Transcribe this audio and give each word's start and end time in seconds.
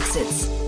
Exits. 0.00 0.59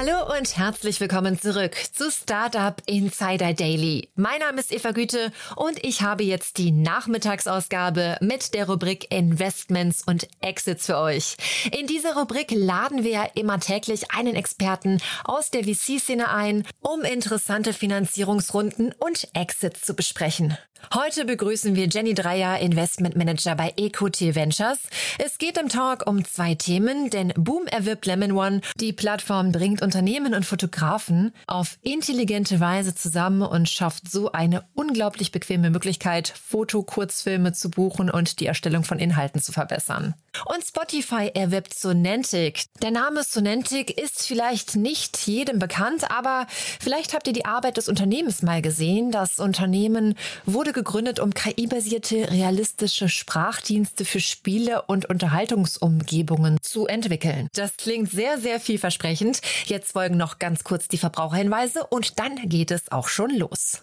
Hallo 0.00 0.34
und 0.34 0.56
herzlich 0.56 0.98
willkommen 0.98 1.38
zurück 1.38 1.76
zu 1.92 2.10
Startup 2.10 2.74
Insider 2.86 3.52
Daily. 3.52 4.08
Mein 4.14 4.40
Name 4.40 4.58
ist 4.58 4.72
Eva 4.72 4.92
Güte 4.92 5.30
und 5.56 5.84
ich 5.84 6.00
habe 6.00 6.24
jetzt 6.24 6.56
die 6.56 6.72
Nachmittagsausgabe 6.72 8.16
mit 8.22 8.54
der 8.54 8.66
Rubrik 8.66 9.12
Investments 9.12 10.02
und 10.06 10.26
Exits 10.40 10.86
für 10.86 10.96
euch. 10.96 11.36
In 11.78 11.86
dieser 11.86 12.16
Rubrik 12.16 12.50
laden 12.50 13.04
wir 13.04 13.10
ja 13.10 13.24
immer 13.34 13.60
täglich 13.60 14.10
einen 14.10 14.36
Experten 14.36 15.02
aus 15.24 15.50
der 15.50 15.64
VC-Szene 15.64 16.30
ein, 16.30 16.66
um 16.80 17.02
interessante 17.02 17.74
Finanzierungsrunden 17.74 18.94
und 18.98 19.28
Exits 19.34 19.82
zu 19.82 19.92
besprechen. 19.92 20.56
Heute 20.94 21.24
begrüßen 21.24 21.76
wir 21.76 21.88
Jenny 21.88 22.14
Dreier, 22.14 22.58
Investment 22.58 23.14
Manager 23.14 23.54
bei 23.54 23.74
EQT 23.76 24.34
Ventures. 24.34 24.78
Es 25.18 25.38
geht 25.38 25.58
im 25.58 25.68
Talk 25.68 26.06
um 26.06 26.24
zwei 26.24 26.54
Themen, 26.54 27.10
denn 27.10 27.32
Boom 27.36 27.66
erwirbt 27.66 28.06
Lemon 28.06 28.32
One. 28.32 28.60
Die 28.76 28.92
Plattform 28.92 29.52
bringt 29.52 29.82
Unternehmen 29.90 30.34
und 30.34 30.46
Fotografen 30.46 31.32
auf 31.48 31.76
intelligente 31.82 32.60
Weise 32.60 32.94
zusammen 32.94 33.42
und 33.42 33.68
schafft 33.68 34.08
so 34.08 34.30
eine 34.30 34.64
unglaublich 34.74 35.32
bequeme 35.32 35.68
Möglichkeit, 35.68 36.28
Fotokurzfilme 36.28 37.52
zu 37.54 37.70
buchen 37.70 38.08
und 38.08 38.38
die 38.38 38.46
Erstellung 38.46 38.84
von 38.84 39.00
Inhalten 39.00 39.42
zu 39.42 39.50
verbessern. 39.50 40.14
Und 40.44 40.64
Spotify 40.64 41.32
erwirbt 41.34 41.74
Sonantic. 41.74 42.66
Der 42.82 42.92
Name 42.92 43.24
Sonantic 43.24 43.98
ist 43.98 44.28
vielleicht 44.28 44.76
nicht 44.76 45.26
jedem 45.26 45.58
bekannt, 45.58 46.08
aber 46.08 46.46
vielleicht 46.78 47.12
habt 47.12 47.26
ihr 47.26 47.32
die 47.32 47.46
Arbeit 47.46 47.76
des 47.76 47.88
Unternehmens 47.88 48.42
mal 48.42 48.62
gesehen. 48.62 49.10
Das 49.10 49.40
Unternehmen 49.40 50.14
wurde 50.46 50.72
gegründet, 50.72 51.18
um 51.18 51.34
KI-basierte 51.34 52.30
realistische 52.30 53.08
Sprachdienste 53.08 54.04
für 54.04 54.20
Spiele 54.20 54.82
und 54.82 55.06
Unterhaltungsumgebungen 55.06 56.58
zu 56.62 56.86
entwickeln. 56.86 57.48
Das 57.54 57.76
klingt 57.76 58.12
sehr, 58.12 58.38
sehr 58.38 58.60
vielversprechend. 58.60 59.40
Jetzt 59.66 59.79
folgen 59.86 60.16
noch 60.16 60.38
ganz 60.38 60.64
kurz 60.64 60.88
die 60.88 60.98
Verbraucherhinweise 60.98 61.86
und 61.86 62.18
dann 62.18 62.36
geht 62.48 62.70
es 62.70 62.90
auch 62.92 63.08
schon 63.08 63.30
los. 63.30 63.82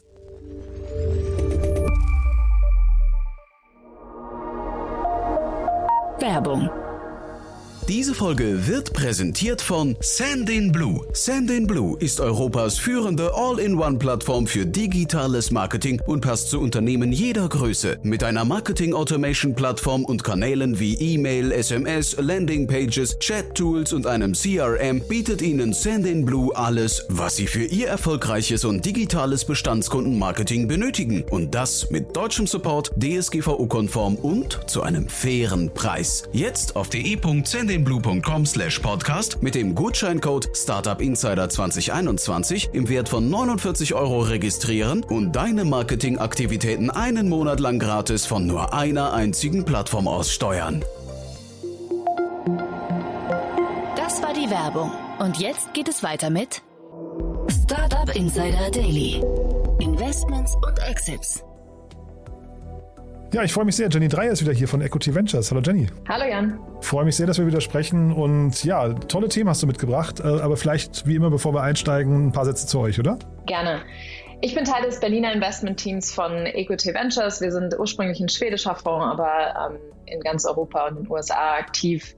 Werbung 6.20 6.70
diese 7.88 8.14
Folge 8.14 8.68
wird 8.68 8.92
präsentiert 8.92 9.62
von 9.62 9.96
Sandin 10.02 10.74
Blue. 10.74 11.08
Sandin 11.14 11.68
Blue 11.68 11.98
ist 12.00 12.20
Europas 12.20 12.78
führende 12.78 13.32
All-in-One-Plattform 13.34 14.46
für 14.46 14.66
digitales 14.66 15.52
Marketing 15.52 16.02
und 16.06 16.20
passt 16.20 16.50
zu 16.50 16.60
Unternehmen 16.60 17.14
jeder 17.14 17.48
Größe. 17.48 18.00
Mit 18.04 18.26
einer 18.26 18.44
Marketing-Automation-Plattform 18.44 20.04
und 20.04 20.26
Kanälen 20.26 20.80
wie 20.82 20.96
E-Mail, 20.96 21.54
SMS, 21.54 22.18
Landing-Pages, 22.20 23.20
Chat-Tools 23.20 23.94
und 23.94 24.06
einem 24.06 24.34
CRM 24.34 25.00
bietet 25.08 25.42
Ihnen 25.42 25.72
Sandin 25.72 26.26
Blue 26.26 26.54
alles, 26.56 27.06
was 27.08 27.38
Sie 27.38 27.48
für 27.48 27.64
Ihr 27.64 27.88
erfolgreiches 27.88 28.66
und 28.66 28.86
digitales 28.86 29.46
Bestandskundenmarketing 29.46 30.68
benötigen. 30.68 31.24
Und 31.30 31.56
das 31.56 31.90
mit 31.90 32.18
deutschem 32.18 32.48
Support, 32.48 32.92
DSGVO-konform 32.98 34.16
und 34.16 34.60
zu 34.68 34.82
einem 34.82 35.08
fairen 35.08 35.74
Preis. 35.74 36.24
Jetzt 36.34 36.76
auf 36.76 36.90
de.sendinblue 36.90 37.77
blue.com 37.84 38.46
slash 38.46 38.80
podcast 38.80 39.42
mit 39.42 39.56
dem 39.56 39.76
Gutscheincode 39.76 40.50
Startup 40.56 41.02
Insider 41.02 41.50
2021 41.50 42.70
im 42.74 42.90
Wert 42.90 43.10
von 43.10 43.30
49 43.30 43.94
Euro 43.94 44.22
registrieren 44.22 45.04
und 45.04 45.36
deine 45.36 45.66
Marketingaktivitäten 45.66 46.90
einen 46.90 47.30
Monat 47.30 47.60
lang 47.60 47.80
gratis 47.80 48.26
von 48.26 48.46
nur 48.46 48.74
einer 48.74 49.14
einzigen 49.14 49.66
Plattform 49.66 50.08
aus 50.08 50.32
steuern. 50.32 50.84
Das 53.96 54.22
war 54.22 54.34
die 54.34 54.50
Werbung. 54.50 54.92
Und 55.20 55.40
jetzt 55.40 55.74
geht 55.74 55.88
es 55.88 56.04
weiter 56.04 56.30
mit 56.30 56.62
Startup 57.64 58.16
Insider 58.16 58.72
Daily. 58.72 59.22
Investments 59.80 60.56
und 60.56 60.80
Exits. 60.88 61.44
Ja, 63.38 63.44
ich 63.44 63.54
freue 63.54 63.66
mich 63.66 63.76
sehr. 63.76 63.88
Jenny 63.88 64.08
Dreier 64.08 64.32
ist 64.32 64.42
wieder 64.42 64.52
hier 64.52 64.68
von 64.68 64.82
Equity 64.82 65.14
Ventures. 65.14 65.52
Hallo 65.52 65.62
Jenny. 65.64 65.86
Hallo 66.10 66.26
Jan. 66.26 66.60
Freue 66.82 67.06
mich 67.06 67.18
sehr, 67.18 67.28
dass 67.28 67.38
wir 67.38 67.46
wieder 67.46 67.62
sprechen. 67.62 68.12
Und 68.12 68.64
ja, 68.64 68.92
tolle 68.94 69.30
Themen 69.30 69.48
hast 69.48 69.62
du 69.62 69.68
mitgebracht. 69.68 70.22
Äh, 70.22 70.24
aber 70.24 70.58
vielleicht, 70.58 71.06
wie 71.06 71.14
immer, 71.14 71.30
bevor 71.30 71.54
wir 71.54 71.62
einsteigen, 71.62 72.30
ein 72.30 72.32
paar 72.32 72.46
Sätze 72.46 72.66
zu 72.66 72.80
euch, 72.80 73.00
oder? 73.00 73.20
Gerne. 73.46 73.84
Ich 74.42 74.56
bin 74.56 74.64
Teil 74.64 74.82
des 74.82 75.00
Berliner 75.00 75.32
Investment 75.32 75.78
Teams 75.78 76.12
von 76.12 76.48
Equity 76.48 76.96
Ventures. 76.96 77.40
Wir 77.40 77.52
sind 77.52 77.78
ursprünglich 77.78 78.20
ein 78.20 78.28
schwedischer 78.28 78.74
Fonds, 78.74 79.06
aber 79.06 79.70
ähm, 79.70 79.78
in 80.08 80.20
ganz 80.22 80.44
Europa 80.44 80.88
und 80.88 80.96
den 80.96 81.08
USA 81.08 81.58
aktiv 81.60 82.16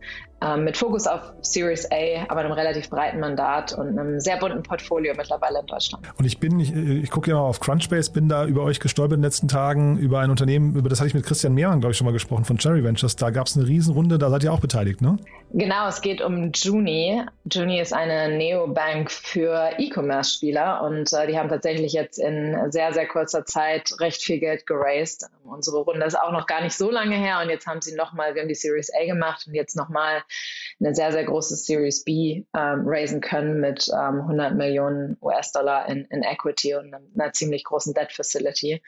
mit 0.58 0.78
Fokus 0.78 1.06
auf 1.06 1.34
Series 1.42 1.86
A, 1.92 2.26
aber 2.30 2.42
einem 2.42 2.52
relativ 2.52 2.90
breiten 2.90 3.20
Mandat 3.20 3.74
und 3.74 4.00
einem 4.00 4.20
sehr 4.20 4.38
bunten 4.38 4.64
Portfolio 4.64 5.14
mittlerweile 5.16 5.60
in 5.60 5.66
Deutschland. 5.66 6.08
Und 6.18 6.26
ich 6.26 6.40
bin, 6.40 6.60
ich, 6.60 6.74
ich 6.74 7.10
gucke 7.10 7.32
ja 7.32 7.38
mal 7.38 7.44
auf 7.44 7.60
Crunchbase, 7.60 8.12
bin 8.12 8.30
da 8.30 8.46
über 8.46 8.64
euch 8.64 8.80
gestolpert 8.80 9.16
in 9.16 9.22
den 9.22 9.26
letzten 9.26 9.48
Tagen, 9.48 9.98
über 9.98 10.20
ein 10.20 10.30
Unternehmen, 10.30 10.76
über 10.76 10.88
das 10.90 11.00
hatte 11.00 11.10
ich 11.10 11.14
mit 11.14 11.26
Christian 11.26 11.54
Mehrmann, 11.54 11.82
glaube 11.82 11.92
ich, 11.92 11.98
schon 11.98 12.06
mal 12.06 12.12
gesprochen, 12.12 12.46
von 12.46 12.58
Cherry 12.58 12.84
Ventures. 12.84 13.16
Da 13.16 13.32
gab 13.32 13.48
es 13.48 13.58
eine 13.58 13.68
Riesenrunde, 13.68 14.18
da 14.18 14.30
seid 14.30 14.44
ihr 14.44 14.54
auch 14.54 14.62
beteiligt, 14.62 15.02
ne? 15.02 15.18
Genau, 15.52 15.88
es 15.88 16.02
geht 16.02 16.22
um 16.22 16.52
Juni. 16.54 17.24
Juni 17.52 17.80
ist 17.80 17.92
eine 17.92 18.38
Neobank 18.38 19.10
für 19.10 19.72
E-Commerce-Spieler 19.78 20.84
und 20.84 21.12
äh, 21.12 21.26
die 21.26 21.40
haben 21.40 21.50
tatsächlich 21.50 21.94
jetzt 21.94 22.20
in 22.20 22.56
sehr, 22.72 22.94
sehr 22.94 23.08
kurzer 23.08 23.46
Zeit 23.46 23.92
recht 24.00 24.22
viel 24.22 24.40
Geld 24.40 24.68
geraced. 24.68 25.26
Unsere 25.44 25.80
Runde 25.80 26.06
ist 26.06 26.20
auch 26.20 26.32
noch 26.32 26.46
gar 26.46 26.62
nicht 26.62 26.78
so 26.78 26.92
lange 26.92 27.16
her 27.16 27.40
und 27.44 27.50
jetzt 27.50 27.66
haben 27.66 27.82
sie 27.82 27.96
nochmal, 27.96 28.36
wir 28.36 28.42
haben 28.44 28.48
die 28.48 28.56
Series 28.56 28.92
A 28.94 29.06
gemacht 29.06 29.46
und 29.48 29.56
jetzt 29.56 29.76
nochmal 29.76 30.22
eine 30.80 30.96
sehr, 30.96 31.12
sehr 31.12 31.26
große 31.26 31.56
Series 31.56 32.04
B 32.04 32.44
ähm, 32.56 32.84
raisen 32.86 33.22
können 33.22 33.60
mit 33.60 33.90
ähm, 33.94 34.22
100 34.22 34.56
Millionen 34.56 35.18
US-Dollar 35.22 35.90
in, 35.90 36.06
in 36.06 36.24
Equity 36.24 36.76
und 36.76 36.94
einer 36.94 37.34
ziemlich 37.34 37.64
großen 37.64 37.94
Debt 37.94 38.12
Facility. 38.12 38.82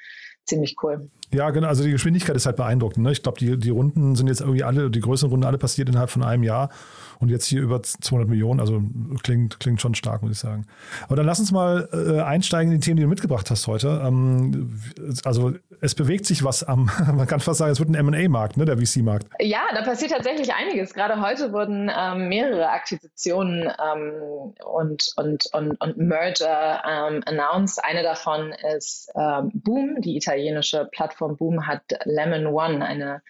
Ziemlich 0.45 0.75
cool. 0.81 1.09
Ja, 1.31 1.51
genau. 1.51 1.67
Also 1.67 1.83
die 1.83 1.91
Geschwindigkeit 1.91 2.35
ist 2.35 2.47
halt 2.47 2.57
beeindruckend. 2.57 3.05
Ne? 3.05 3.11
Ich 3.11 3.21
glaube, 3.21 3.37
die, 3.37 3.57
die 3.57 3.69
Runden 3.69 4.15
sind 4.15 4.27
jetzt 4.27 4.41
irgendwie 4.41 4.63
alle, 4.63 4.89
die 4.89 4.99
größeren 4.99 5.29
Runden 5.29 5.45
alle 5.45 5.59
passiert 5.59 5.87
innerhalb 5.87 6.09
von 6.09 6.23
einem 6.23 6.43
Jahr. 6.43 6.71
Und 7.21 7.29
jetzt 7.29 7.45
hier 7.45 7.61
über 7.61 7.83
200 7.83 8.27
Millionen, 8.27 8.59
also 8.59 8.81
klingt, 9.21 9.59
klingt 9.59 9.79
schon 9.79 9.93
stark, 9.93 10.23
muss 10.23 10.31
ich 10.31 10.39
sagen. 10.39 10.65
Aber 11.05 11.15
dann 11.15 11.27
lass 11.27 11.39
uns 11.39 11.51
mal 11.51 11.87
äh, 11.93 12.19
einsteigen 12.19 12.73
in 12.73 12.79
die 12.79 12.83
Themen, 12.85 12.97
die 12.97 13.03
du 13.03 13.09
mitgebracht 13.09 13.49
hast 13.51 13.67
heute. 13.67 14.01
Ähm, 14.03 14.81
also 15.23 15.53
es 15.81 15.93
bewegt 15.93 16.25
sich 16.25 16.43
was 16.43 16.63
am, 16.63 16.89
man 17.13 17.27
kann 17.27 17.39
fast 17.39 17.59
sagen, 17.59 17.71
es 17.71 17.79
wird 17.79 17.89
ein 17.89 17.95
M&A-Markt, 17.95 18.57
ne, 18.57 18.65
der 18.65 18.77
VC-Markt. 18.77 19.27
Ja, 19.39 19.61
da 19.73 19.83
passiert 19.83 20.11
tatsächlich 20.11 20.51
einiges. 20.53 20.95
Gerade 20.95 21.21
heute 21.21 21.53
wurden 21.53 21.91
ähm, 21.95 22.27
mehrere 22.27 22.69
Akquisitionen 22.69 23.63
ähm, 23.63 24.53
und, 24.65 25.13
und, 25.15 25.47
und, 25.53 25.79
und 25.79 25.97
Merger 25.97 26.81
ähm, 26.87 27.21
announced. 27.27 27.83
Eine 27.83 28.01
davon 28.01 28.51
ist 28.75 29.11
ähm, 29.15 29.51
Boom, 29.53 30.01
die 30.01 30.17
italienische 30.17 30.89
Plattform 30.91 31.37
Boom 31.37 31.67
hat 31.67 31.83
Lemon 32.05 32.47
One, 32.47 32.83
eine 32.83 33.21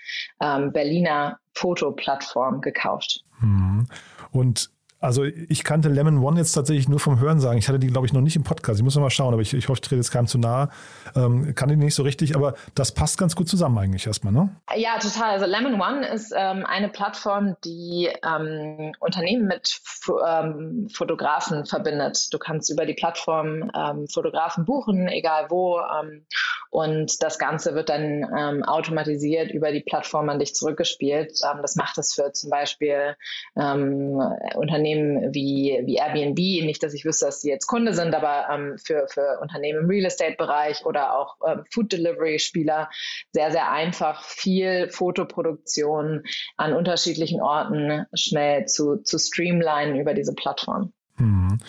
ähm, 0.41 0.71
Berliner 0.71 1.39
Fotoplattform 1.53 2.61
gekauft. 2.61 3.23
Mhm. 3.41 3.87
Und 4.31 4.71
also 5.01 5.23
ich 5.23 5.63
kannte 5.63 5.89
Lemon 5.89 6.19
One 6.19 6.37
jetzt 6.37 6.53
tatsächlich 6.53 6.87
nur 6.87 6.99
vom 6.99 7.19
Hören 7.19 7.39
sagen. 7.39 7.57
Ich 7.57 7.67
hatte 7.67 7.79
die, 7.79 7.87
glaube 7.87 8.05
ich, 8.05 8.13
noch 8.13 8.21
nicht 8.21 8.35
im 8.35 8.43
Podcast. 8.43 8.79
Ich 8.79 8.83
muss 8.83 8.93
noch 8.93 9.01
mal 9.01 9.09
schauen, 9.09 9.33
aber 9.33 9.41
ich, 9.41 9.51
ich 9.51 9.67
hoffe, 9.67 9.77
ich 9.77 9.81
trete 9.81 9.95
jetzt 9.95 10.11
keinem 10.11 10.27
zu 10.27 10.37
nahe. 10.37 10.69
Ähm, 11.15 11.55
kann 11.55 11.69
die 11.69 11.75
nicht 11.75 11.95
so 11.95 12.03
richtig, 12.03 12.35
aber 12.35 12.53
das 12.75 12.91
passt 12.93 13.17
ganz 13.17 13.35
gut 13.35 13.49
zusammen 13.49 13.79
eigentlich 13.79 14.05
erstmal, 14.05 14.31
ne? 14.31 14.55
Ja, 14.75 14.99
total. 14.99 15.31
Also 15.31 15.47
Lemon 15.47 15.81
One 15.81 16.07
ist 16.07 16.31
ähm, 16.37 16.67
eine 16.67 16.89
Plattform, 16.89 17.55
die 17.65 18.09
ähm, 18.23 18.91
Unternehmen 18.99 19.47
mit 19.47 19.81
ähm, 20.23 20.87
Fotografen 20.93 21.65
verbindet. 21.65 22.31
Du 22.31 22.37
kannst 22.37 22.69
über 22.69 22.85
die 22.85 22.93
Plattform 22.93 23.71
ähm, 23.75 24.07
Fotografen 24.07 24.65
buchen, 24.65 25.07
egal 25.07 25.47
wo. 25.49 25.79
Ähm, 25.79 26.27
und 26.69 27.23
das 27.23 27.37
Ganze 27.37 27.75
wird 27.75 27.89
dann 27.89 28.63
automatisiert 28.63 29.51
über 29.51 29.73
die 29.73 29.81
Plattform 29.81 30.29
an 30.29 30.39
dich 30.39 30.55
zurückgespielt. 30.55 31.37
das 31.61 31.75
macht 31.75 31.97
es 31.97 32.13
für 32.13 32.31
zum 32.31 32.49
Beispiel 32.49 33.17
Unternehmen, 33.55 34.90
Unternehmen 34.91 35.33
wie, 35.33 35.81
wie 35.85 35.95
Airbnb, 35.95 36.37
nicht, 36.65 36.83
dass 36.83 36.93
ich 36.93 37.05
wüsste, 37.05 37.25
dass 37.25 37.41
die 37.41 37.49
jetzt 37.49 37.67
Kunde 37.67 37.93
sind, 37.93 38.13
aber 38.13 38.47
ähm, 38.51 38.77
für, 38.83 39.07
für 39.09 39.39
Unternehmen 39.41 39.83
im 39.83 39.89
Real 39.89 40.05
Estate-Bereich 40.05 40.85
oder 40.85 41.17
auch 41.17 41.37
ähm, 41.47 41.63
Food 41.71 41.91
Delivery-Spieler 41.91 42.89
sehr, 43.31 43.51
sehr 43.51 43.71
einfach 43.71 44.23
viel 44.23 44.89
Fotoproduktion 44.89 46.23
an 46.57 46.73
unterschiedlichen 46.73 47.41
Orten 47.41 48.05
schnell 48.13 48.65
zu, 48.65 48.97
zu 48.97 49.17
streamlinen 49.17 49.99
über 49.99 50.13
diese 50.13 50.33
Plattform. 50.33 50.93
Mhm. 51.17 51.59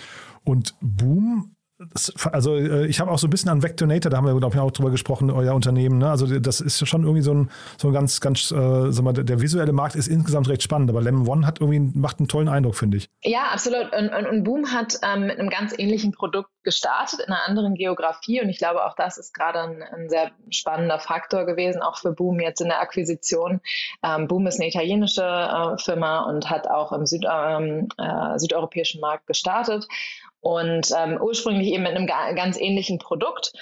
Und 0.44 0.74
Boom 0.80 1.54
also 2.30 2.56
äh, 2.56 2.86
ich 2.86 3.00
habe 3.00 3.10
auch 3.10 3.18
so 3.18 3.26
ein 3.26 3.30
bisschen 3.30 3.50
an 3.50 3.62
Vectonator, 3.62 4.10
da 4.10 4.16
haben 4.16 4.26
wir 4.26 4.36
glaube 4.36 4.54
ich 4.54 4.60
auch 4.60 4.70
drüber 4.70 4.90
gesprochen, 4.90 5.30
euer 5.30 5.54
Unternehmen. 5.54 5.98
Ne? 5.98 6.10
Also 6.10 6.38
das 6.38 6.60
ist 6.60 6.86
schon 6.86 7.02
irgendwie 7.02 7.22
so 7.22 7.34
ein, 7.34 7.50
so 7.78 7.88
ein 7.88 7.94
ganz, 7.94 8.20
ganz, 8.20 8.50
äh, 8.50 8.92
sag 8.92 9.04
mal, 9.04 9.12
der 9.12 9.40
visuelle 9.40 9.72
Markt 9.72 9.94
ist 9.94 10.08
insgesamt 10.08 10.48
recht 10.48 10.62
spannend, 10.62 10.90
aber 10.90 11.02
Lemon 11.02 11.26
One 11.26 11.46
hat 11.46 11.60
irgendwie, 11.60 11.98
macht 11.98 12.18
einen 12.18 12.28
tollen 12.28 12.48
Eindruck, 12.48 12.76
finde 12.76 12.98
ich. 12.98 13.08
Ja, 13.22 13.50
absolut. 13.52 13.92
Und, 13.92 14.08
und, 14.08 14.26
und 14.26 14.44
Boom 14.44 14.72
hat 14.72 14.98
ähm, 15.02 15.26
mit 15.26 15.38
einem 15.38 15.50
ganz 15.50 15.74
ähnlichen 15.76 16.12
Produkt 16.12 16.50
gestartet 16.64 17.20
in 17.26 17.32
einer 17.32 17.48
anderen 17.48 17.74
Geografie 17.74 18.40
und 18.40 18.48
ich 18.48 18.58
glaube 18.58 18.84
auch 18.84 18.94
das 18.94 19.18
ist 19.18 19.34
gerade 19.34 19.60
ein, 19.60 19.82
ein 19.82 20.08
sehr 20.08 20.30
spannender 20.50 20.98
Faktor 20.98 21.44
gewesen, 21.44 21.82
auch 21.82 21.98
für 21.98 22.12
Boom 22.12 22.40
jetzt 22.40 22.60
in 22.60 22.68
der 22.68 22.80
Akquisition. 22.80 23.60
Ähm, 24.04 24.28
Boom 24.28 24.46
ist 24.46 24.60
eine 24.60 24.68
italienische 24.68 25.22
äh, 25.22 25.82
Firma 25.82 26.22
und 26.22 26.50
hat 26.50 26.68
auch 26.68 26.92
im 26.92 27.06
Süd, 27.06 27.24
ähm, 27.28 27.88
äh, 27.98 28.38
südeuropäischen 28.38 29.00
Markt 29.00 29.26
gestartet 29.26 29.86
und 30.42 30.88
ähm, 30.96 31.18
ursprünglich 31.22 31.68
eben 31.68 31.84
mit 31.84 31.96
einem 31.96 32.06
ganz 32.06 32.58
ähnlichen 32.60 32.98
Produkt, 32.98 33.52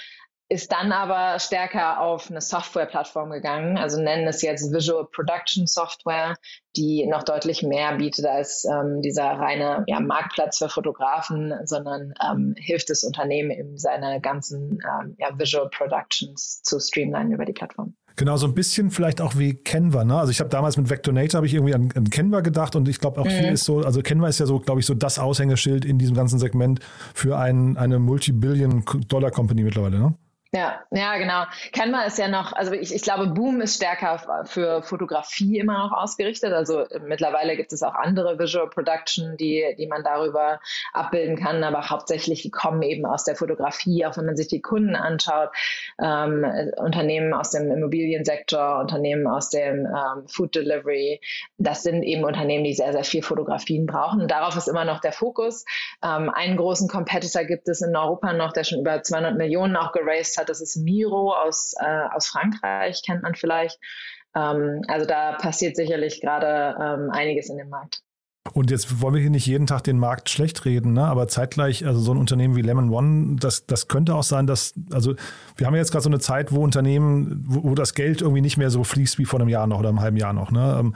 ist 0.49 0.73
dann 0.73 0.91
aber 0.91 1.39
stärker 1.39 2.01
auf 2.01 2.29
eine 2.29 2.41
Software-Plattform 2.41 3.29
gegangen, 3.29 3.77
also 3.77 4.01
nennen 4.01 4.27
es 4.27 4.41
jetzt 4.41 4.73
Visual 4.73 5.07
Production 5.09 5.65
Software, 5.65 6.35
die 6.75 7.07
noch 7.07 7.23
deutlich 7.23 7.63
mehr 7.63 7.95
bietet 7.95 8.25
als 8.25 8.65
ähm, 8.65 9.01
dieser 9.01 9.27
reine 9.27 9.85
ja, 9.87 10.01
Marktplatz 10.01 10.57
für 10.57 10.67
Fotografen, 10.67 11.53
sondern 11.63 12.13
ähm, 12.21 12.53
hilft 12.57 12.89
das 12.89 13.03
Unternehmen 13.03 13.51
eben 13.51 13.77
seine 13.77 14.19
ganzen 14.19 14.79
ähm, 14.83 15.15
ja, 15.19 15.29
Visual 15.39 15.69
Productions 15.69 16.61
zu 16.63 16.81
streamlinen 16.81 17.31
über 17.31 17.45
die 17.45 17.53
Plattform. 17.53 17.95
Genau, 18.15 18.37
so 18.37 18.47
ein 18.47 18.53
bisschen 18.53 18.91
vielleicht 18.91 19.21
auch 19.21 19.37
wie 19.37 19.55
Canva. 19.55 20.03
Ne? 20.03 20.17
Also 20.17 20.31
ich 20.31 20.39
habe 20.39 20.49
damals 20.49 20.77
mit 20.77 20.89
Vectonator 20.89 21.37
habe 21.37 21.47
ich 21.47 21.53
irgendwie 21.53 21.73
an, 21.73 21.89
an, 21.95 22.09
Canva 22.09 22.41
gedacht 22.41 22.75
und 22.75 22.87
ich 22.87 22.99
glaube 22.99 23.19
auch 23.19 23.25
mhm. 23.25 23.29
viel 23.29 23.51
ist 23.53 23.63
so, 23.63 23.79
also 23.79 24.01
Canva 24.01 24.27
ist 24.27 24.39
ja 24.39 24.45
so, 24.45 24.59
glaube 24.59 24.79
ich, 24.79 24.85
so 24.85 24.93
das 24.93 25.19
Aushängeschild 25.19 25.85
in 25.85 25.97
diesem 25.97 26.15
ganzen 26.15 26.39
Segment 26.39 26.79
für 27.13 27.37
ein, 27.37 27.77
eine 27.77 27.99
Multi-Billion-Dollar-Company 27.99 29.63
mittlerweile. 29.63 29.99
Ne? 29.99 30.15
Ja, 30.53 30.81
ja, 30.91 31.15
genau. 31.15 31.45
Canva 31.71 32.03
ist 32.03 32.17
ja 32.17 32.27
noch, 32.27 32.51
also 32.51 32.73
ich, 32.73 32.93
ich 32.93 33.03
glaube, 33.03 33.27
Boom 33.27 33.61
ist 33.61 33.77
stärker 33.77 34.43
für 34.43 34.83
Fotografie 34.83 35.59
immer 35.59 35.87
noch 35.87 35.93
ausgerichtet. 35.93 36.51
Also 36.51 36.81
äh, 36.81 36.99
mittlerweile 36.99 37.55
gibt 37.55 37.71
es 37.71 37.81
auch 37.81 37.93
andere 37.93 38.37
Visual 38.37 38.69
Production, 38.69 39.37
die, 39.37 39.63
die 39.77 39.87
man 39.87 40.03
darüber 40.03 40.59
abbilden 40.91 41.37
kann, 41.37 41.63
aber 41.63 41.89
hauptsächlich 41.89 42.41
die 42.41 42.51
kommen 42.51 42.81
eben 42.81 43.05
aus 43.05 43.23
der 43.23 43.37
Fotografie, 43.37 44.05
auch 44.05 44.17
wenn 44.17 44.25
man 44.25 44.35
sich 44.35 44.49
die 44.49 44.61
Kunden 44.61 44.97
anschaut. 44.97 45.51
Ähm, 46.03 46.45
Unternehmen 46.75 47.33
aus 47.33 47.51
dem 47.51 47.71
Immobiliensektor, 47.71 48.79
Unternehmen 48.79 49.27
aus 49.27 49.51
dem 49.51 49.85
ähm, 49.85 50.27
Food 50.27 50.53
Delivery, 50.53 51.21
das 51.59 51.83
sind 51.83 52.03
eben 52.03 52.25
Unternehmen, 52.25 52.65
die 52.65 52.73
sehr, 52.73 52.91
sehr 52.91 53.05
viel 53.05 53.23
Fotografien 53.23 53.85
brauchen. 53.85 54.23
Und 54.23 54.31
darauf 54.31 54.57
ist 54.57 54.67
immer 54.67 54.83
noch 54.83 54.99
der 54.99 55.13
Fokus. 55.13 55.63
Ähm, 56.03 56.29
einen 56.29 56.57
großen 56.57 56.89
Competitor 56.89 57.45
gibt 57.45 57.69
es 57.69 57.81
in 57.81 57.95
Europa 57.95 58.33
noch, 58.33 58.51
der 58.51 58.65
schon 58.65 58.81
über 58.81 59.01
200 59.01 59.37
Millionen 59.37 59.77
auch 59.77 59.93
geraced 59.93 60.40
hat 60.40 60.40
hat. 60.41 60.49
Das 60.49 60.61
ist 60.61 60.75
Miro 60.77 61.33
aus, 61.33 61.73
äh, 61.79 62.03
aus 62.13 62.27
Frankreich, 62.27 63.01
kennt 63.05 63.23
man 63.23 63.35
vielleicht. 63.35 63.79
Ähm, 64.35 64.81
also 64.87 65.05
da 65.05 65.33
passiert 65.33 65.75
sicherlich 65.75 66.21
gerade 66.21 66.75
ähm, 66.79 67.09
einiges 67.11 67.49
in 67.49 67.57
dem 67.57 67.69
Markt. 67.69 68.01
Und 68.53 68.71
jetzt 68.71 69.01
wollen 69.01 69.13
wir 69.13 69.21
hier 69.21 69.29
nicht 69.29 69.45
jeden 69.45 69.67
Tag 69.67 69.83
den 69.83 69.99
Markt 69.99 70.29
schlecht 70.29 70.65
reden, 70.65 70.93
ne? 70.93 71.05
aber 71.05 71.27
zeitgleich, 71.27 71.85
also 71.85 71.99
so 71.99 72.11
ein 72.11 72.17
Unternehmen 72.17 72.55
wie 72.55 72.63
Lemon 72.63 72.89
One, 72.89 73.35
das, 73.39 73.67
das 73.67 73.87
könnte 73.87 74.15
auch 74.15 74.23
sein, 74.23 74.47
dass, 74.47 74.73
also 74.91 75.15
wir 75.57 75.67
haben 75.67 75.75
jetzt 75.75 75.91
gerade 75.91 76.03
so 76.03 76.09
eine 76.09 76.19
Zeit, 76.19 76.51
wo 76.51 76.63
Unternehmen, 76.63 77.45
wo, 77.47 77.63
wo, 77.63 77.75
das 77.75 77.93
Geld 77.93 78.21
irgendwie 78.21 78.41
nicht 78.41 78.57
mehr 78.57 78.71
so 78.71 78.83
fließt 78.83 79.19
wie 79.19 79.25
vor 79.25 79.39
einem 79.39 79.47
Jahr 79.47 79.67
noch 79.67 79.79
oder 79.79 79.89
einem 79.89 80.01
halben 80.01 80.17
Jahr 80.17 80.33
noch. 80.33 80.51
Ne? 80.51 80.77
Ähm, 80.79 80.95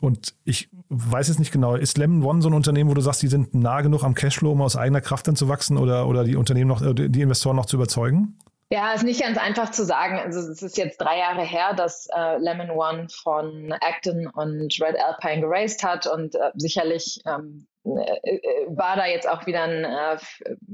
und 0.00 0.34
ich 0.44 0.70
weiß 0.88 1.28
jetzt 1.28 1.40
nicht 1.40 1.52
genau, 1.52 1.74
ist 1.74 1.98
Lemon 1.98 2.22
One 2.22 2.42
so 2.42 2.48
ein 2.48 2.54
Unternehmen, 2.54 2.88
wo 2.90 2.94
du 2.94 3.00
sagst, 3.00 3.22
die 3.22 3.28
sind 3.28 3.54
nah 3.54 3.80
genug 3.80 4.04
am 4.04 4.14
Cashflow, 4.14 4.52
um 4.52 4.62
aus 4.62 4.76
eigener 4.76 5.00
Kraft 5.00 5.26
dann 5.26 5.36
zu 5.36 5.48
wachsen 5.48 5.76
oder, 5.76 6.06
oder 6.06 6.24
die 6.24 6.36
Unternehmen 6.36 6.68
noch, 6.68 6.82
die 6.94 7.20
Investoren 7.20 7.56
noch 7.56 7.66
zu 7.66 7.76
überzeugen? 7.76 8.36
Ja, 8.70 8.92
ist 8.92 9.04
nicht 9.04 9.20
ganz 9.20 9.38
einfach 9.38 9.70
zu 9.70 9.84
sagen. 9.84 10.18
Also 10.18 10.40
es 10.40 10.62
ist 10.62 10.76
jetzt 10.76 11.00
drei 11.00 11.18
Jahre 11.18 11.42
her, 11.42 11.74
dass 11.74 12.08
äh, 12.14 12.38
Lemon 12.38 12.70
One 12.70 13.08
von 13.08 13.72
Acton 13.72 14.26
und 14.26 14.80
Red 14.80 14.96
Alpine 14.98 15.42
geraced 15.42 15.84
hat 15.84 16.06
und 16.06 16.34
äh, 16.34 16.50
sicherlich 16.54 17.20
ähm, 17.26 17.66
äh, 17.66 17.66
äh, 17.66 17.73
war 17.84 18.96
da 18.96 19.06
jetzt 19.06 19.28
auch 19.28 19.46
wieder 19.46 19.62
ein 19.62 19.84
äh, 19.84 20.16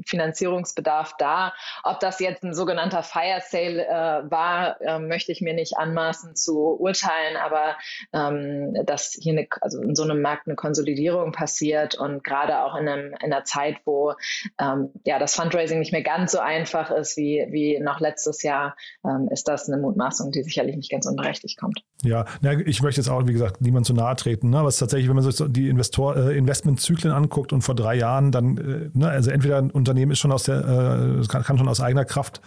Finanzierungsbedarf 0.07 1.15
da. 1.19 1.53
Ob 1.83 1.99
das 2.01 2.21
jetzt 2.21 2.45
ein 2.45 2.55
sogenannter 2.55 3.03
Fire 3.03 3.41
Sale 3.41 3.85
äh, 3.85 4.31
war, 4.31 4.81
äh, 4.81 4.99
möchte 5.01 5.33
ich 5.33 5.41
mir 5.41 5.55
nicht 5.55 5.77
anmaßen 5.77 6.37
zu 6.37 6.79
urteilen, 6.79 7.37
aber 7.37 7.77
ähm, 8.13 8.75
dass 8.87 9.19
hier 9.21 9.33
eine, 9.33 9.49
also 9.61 9.83
in 9.83 9.97
so 9.97 10.05
einem 10.05 10.23
Markt 10.23 10.47
eine 10.47 10.55
Konsolidierung 10.55 11.33
passiert 11.33 11.97
und 11.97 12.23
gerade 12.23 12.63
auch 12.63 12.77
in, 12.77 12.89
einem, 12.89 13.07
in 13.09 13.33
einer 13.33 13.45
Zeit, 13.45 13.79
wo 13.85 14.15
ähm, 14.61 14.91
ja 15.05 15.19
das 15.19 15.35
Fundraising 15.35 15.81
nicht 15.81 15.93
mehr 15.93 16.03
ganz 16.03 16.33
so 16.33 16.39
einfach 16.39 16.91
ist 16.91 17.17
wie, 17.17 17.47
wie 17.51 17.81
noch 17.81 17.99
letztes 17.99 18.43
Jahr, 18.43 18.77
ähm, 19.05 19.29
ist 19.33 19.49
das 19.49 19.69
eine 19.69 19.81
Mutmaßung, 19.83 20.31
die 20.31 20.45
sicherlich 20.45 20.77
nicht 20.77 20.91
ganz 20.91 21.07
unberechtigt 21.07 21.59
kommt. 21.59 21.83
Ja, 22.03 22.25
ich 22.65 22.83
möchte 22.83 23.01
jetzt 23.01 23.11
auch, 23.11 23.27
wie 23.27 23.33
gesagt, 23.33 23.61
niemand 23.61 23.85
zu 23.85 23.95
nahe 23.95 24.17
treten, 24.17 24.51
ne? 24.51 24.59
aber 24.59 24.69
es 24.69 24.77
ist 24.77 24.81
tatsächlich, 24.81 25.09
wenn 25.09 25.17
man 25.17 25.31
so 25.31 25.49
die 25.49 25.69
Investor, 25.69 26.17
äh, 26.17 26.37
Investmentzyklen 26.39 27.00
Zyklen 27.01 27.15
anguckt 27.15 27.53
und 27.53 27.63
vor 27.63 27.75
drei 27.75 27.97
Jahren 27.97 28.33
dann, 28.33 28.57
äh, 28.59 28.91
ne, 28.93 29.09
also 29.09 29.31
entweder 29.31 29.59
ein 29.59 29.71
Unternehmen 29.71 30.13
ist 30.13 30.19
schon 30.19 30.33
aus 30.33 30.45
der, 30.45 30.59
äh, 30.59 31.27
kann, 31.27 31.43
kann 31.43 31.59
schon 31.59 31.69
aus 31.69 31.81
eigener 31.81 32.05
Kraft 32.05 32.41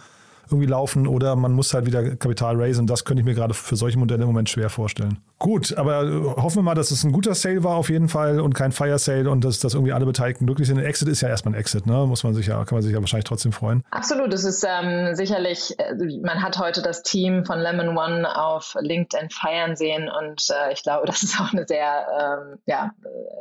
irgendwie 0.50 0.66
laufen 0.66 1.06
oder 1.06 1.36
man 1.36 1.52
muss 1.52 1.72
halt 1.72 1.86
wieder 1.86 2.16
Kapital 2.16 2.60
raisen. 2.60 2.86
Das 2.86 3.04
könnte 3.04 3.20
ich 3.20 3.24
mir 3.24 3.34
gerade 3.34 3.54
für 3.54 3.76
solche 3.76 3.98
Modelle 3.98 4.22
im 4.22 4.28
Moment 4.28 4.48
schwer 4.48 4.68
vorstellen. 4.68 5.18
Gut, 5.38 5.76
aber 5.76 6.02
äh, 6.02 6.22
hoffen 6.40 6.58
wir 6.58 6.62
mal, 6.62 6.74
dass 6.74 6.90
es 6.90 7.04
ein 7.04 7.12
guter 7.12 7.34
Sale 7.34 7.64
war 7.64 7.76
auf 7.76 7.90
jeden 7.90 8.08
Fall 8.08 8.40
und 8.40 8.54
kein 8.54 8.72
Fire 8.72 8.98
Sale 8.98 9.30
und 9.30 9.44
dass, 9.44 9.58
dass 9.60 9.74
irgendwie 9.74 9.92
alle 9.92 10.06
Beteiligten 10.06 10.46
glücklich 10.46 10.68
sind. 10.68 10.78
Ein 10.78 10.84
Exit 10.84 11.08
ist 11.08 11.20
ja 11.20 11.28
erstmal 11.28 11.54
ein 11.54 11.60
Exit, 11.60 11.86
ne? 11.86 12.06
Muss 12.06 12.24
man 12.24 12.34
sich 12.34 12.46
ja, 12.46 12.64
kann 12.64 12.76
man 12.76 12.82
sich 12.82 12.92
ja 12.92 13.00
wahrscheinlich 13.00 13.24
trotzdem 13.24 13.52
freuen. 13.52 13.82
Absolut, 13.90 14.32
es 14.32 14.44
ist 14.44 14.64
ähm, 14.68 15.14
sicherlich, 15.14 15.78
äh, 15.78 15.94
man 16.22 16.42
hat 16.42 16.58
heute 16.58 16.82
das 16.82 17.02
Team 17.02 17.44
von 17.44 17.58
Lemon 17.58 17.96
One 17.96 18.36
auf 18.36 18.76
LinkedIn 18.80 19.30
feiern 19.30 19.76
sehen 19.76 20.08
und 20.08 20.46
äh, 20.50 20.72
ich 20.72 20.82
glaube, 20.82 21.06
das 21.06 21.22
ist 21.22 21.40
auch 21.40 21.52
eine 21.52 21.66
sehr, 21.66 22.06
ähm, 22.20 22.58
ja, 22.66 22.92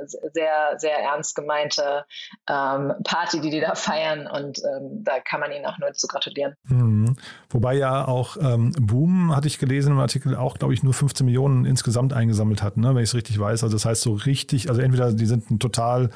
sehr, 0.05 0.77
sehr 0.77 0.99
ernst 0.99 1.35
gemeinte 1.35 2.05
ähm, 2.49 2.93
Party, 3.03 3.41
die 3.41 3.49
die 3.49 3.61
da 3.61 3.75
feiern 3.75 4.27
und 4.27 4.59
ähm, 4.59 5.03
da 5.03 5.19
kann 5.19 5.39
man 5.39 5.51
ihnen 5.51 5.65
auch 5.65 5.77
nur 5.77 5.93
zu 5.93 6.07
gratulieren. 6.07 6.55
Mhm. 6.67 6.93
Mhm. 7.03 7.15
Wobei 7.49 7.75
ja 7.75 8.07
auch 8.07 8.37
ähm, 8.37 8.71
Boom, 8.79 9.35
hatte 9.35 9.47
ich 9.47 9.59
gelesen 9.59 9.93
im 9.93 9.99
Artikel, 9.99 10.35
auch, 10.35 10.57
glaube 10.57 10.73
ich, 10.73 10.83
nur 10.83 10.93
15 10.93 11.25
Millionen 11.25 11.65
insgesamt 11.65 11.82
eingesammelt 12.13 12.63
hat, 12.63 12.77
ne, 12.77 12.95
wenn 12.95 13.03
ich 13.03 13.09
es 13.09 13.15
richtig 13.15 13.39
weiß. 13.39 13.63
Also 13.63 13.75
das 13.75 13.85
heißt 13.85 14.01
so 14.01 14.13
richtig, 14.13 14.69
also 14.69 14.81
entweder 14.81 15.13
die 15.13 15.25
sind 15.25 15.49
ein 15.51 15.59
total 15.59 16.09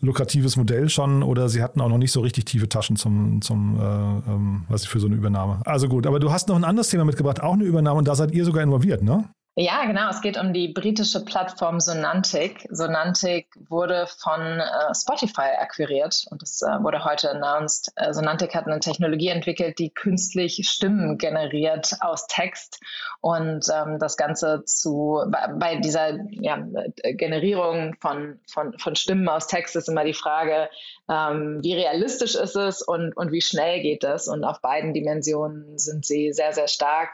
lukratives 0.00 0.56
Modell 0.56 0.88
schon 0.88 1.22
oder 1.22 1.48
sie 1.48 1.62
hatten 1.62 1.80
auch 1.80 1.88
noch 1.88 1.98
nicht 1.98 2.12
so 2.12 2.20
richtig 2.20 2.44
tiefe 2.44 2.68
Taschen 2.68 2.96
zum, 2.96 3.42
zum 3.42 3.78
äh, 3.78 3.82
ähm, 3.82 4.64
was 4.68 4.86
für 4.86 5.00
so 5.00 5.06
eine 5.06 5.16
Übernahme. 5.16 5.60
Also 5.64 5.88
gut, 5.88 6.06
aber 6.06 6.20
du 6.20 6.30
hast 6.30 6.48
noch 6.48 6.56
ein 6.56 6.64
anderes 6.64 6.88
Thema 6.88 7.04
mitgebracht, 7.04 7.42
auch 7.42 7.54
eine 7.54 7.64
Übernahme 7.64 7.98
und 7.98 8.08
da 8.08 8.14
seid 8.14 8.32
ihr 8.32 8.44
sogar 8.44 8.62
involviert, 8.62 9.02
ne? 9.02 9.24
Ja, 9.60 9.86
genau. 9.86 10.08
Es 10.08 10.20
geht 10.20 10.38
um 10.38 10.52
die 10.52 10.68
britische 10.68 11.24
Plattform 11.24 11.80
Sonantic. 11.80 12.64
Sonantic 12.70 13.48
wurde 13.68 14.06
von 14.06 14.40
äh, 14.40 14.94
Spotify 14.94 15.56
akquiriert 15.58 16.26
und 16.30 16.44
es 16.44 16.62
äh, 16.62 16.80
wurde 16.80 17.04
heute 17.04 17.32
announced. 17.32 17.90
Äh, 17.96 18.12
Sonantic 18.14 18.54
hat 18.54 18.68
eine 18.68 18.78
Technologie 18.78 19.30
entwickelt, 19.30 19.80
die 19.80 19.90
künstlich 19.90 20.60
Stimmen 20.68 21.18
generiert 21.18 21.92
aus 21.98 22.28
Text 22.28 22.80
und 23.20 23.66
ähm, 23.74 23.98
das 23.98 24.16
Ganze 24.16 24.62
zu 24.64 25.24
bei, 25.26 25.48
bei 25.48 25.74
dieser 25.74 26.20
ja, 26.30 26.64
Generierung 27.02 27.96
von, 28.00 28.38
von, 28.46 28.78
von 28.78 28.94
Stimmen 28.94 29.28
aus 29.28 29.48
Text 29.48 29.74
ist 29.74 29.88
immer 29.88 30.04
die 30.04 30.14
Frage, 30.14 30.70
ähm, 31.10 31.58
wie 31.62 31.74
realistisch 31.74 32.36
ist 32.36 32.54
es 32.54 32.80
und, 32.80 33.16
und 33.16 33.32
wie 33.32 33.40
schnell 33.40 33.80
geht 33.80 34.04
es? 34.04 34.28
Und 34.28 34.44
auf 34.44 34.60
beiden 34.60 34.94
Dimensionen 34.94 35.78
sind 35.80 36.06
sie 36.06 36.32
sehr, 36.32 36.52
sehr 36.52 36.68
stark. 36.68 37.10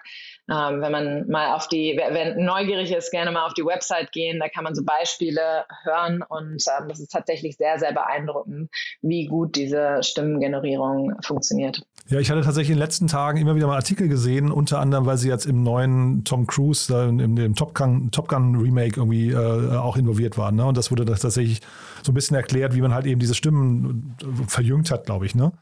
Ähm, 0.51 0.83
wenn 0.83 0.93
man 0.93 1.29
mal 1.29 1.55
auf 1.55 1.69
die, 1.69 1.95
wer, 1.97 2.37
neugierig 2.37 2.93
ist, 2.93 3.11
gerne 3.11 3.33
mal 3.33 3.47
auf 3.47 3.55
die 3.55 3.65
Website 3.65 4.13
gehen, 4.13 4.39
da 4.41 4.49
kann 4.49 4.63
man 4.63 4.75
so 4.75 4.85
Beispiele 4.85 5.65
hören 5.85 6.23
und 6.29 6.63
ähm, 6.69 6.89
das 6.89 7.01
ist 7.01 7.11
tatsächlich 7.11 7.57
sehr, 7.57 7.79
sehr 7.79 7.93
beeindruckend, 7.93 8.71
wie 9.01 9.27
gut 9.27 9.57
diese 9.57 10.03
Stimmengenerierung 10.03 11.15
funktioniert. 11.23 11.83
Ja, 12.09 12.21
ich 12.21 12.31
hatte 12.31 12.43
tatsächlich 12.43 12.71
in 12.71 12.77
den 12.77 12.83
letzten 12.83 13.07
Tagen 13.07 13.39
immer 13.39 13.55
wieder 13.57 13.67
mal 13.67 13.77
Artikel 13.77 14.09
gesehen, 14.09 14.53
unter 14.53 14.81
anderem, 14.81 15.07
weil 15.07 15.17
sie 15.17 15.31
jetzt 15.31 15.47
im 15.47 15.63
neuen 15.63 16.25
Tom 16.25 16.47
Cruise, 16.47 16.95
äh, 16.95 17.09
im, 17.09 17.39
im 17.39 17.55
Top, 17.55 17.75
Gun, 17.75 18.11
Top 18.11 18.29
Gun 18.29 18.57
Remake 18.57 19.01
irgendwie 19.01 19.31
äh, 19.31 19.77
auch 19.77 19.97
involviert 19.97 20.37
waren. 20.37 20.57
Ne? 20.57 20.67
Und 20.67 20.77
das 20.77 20.91
wurde 20.91 21.07
das 21.07 21.21
tatsächlich 21.21 21.63
so 22.03 22.13
ein 22.13 22.15
bisschen 22.15 22.37
erklärt, 22.37 22.75
wie 22.75 22.83
man 22.83 22.93
halt 22.93 23.07
eben 23.07 23.19
diese 23.19 23.35
Stimmen 23.35 24.15
verjüngt 24.47 24.91
hat, 24.91 25.07
glaube 25.07 25.25
ich. 25.25 25.35
Ne? 25.35 25.53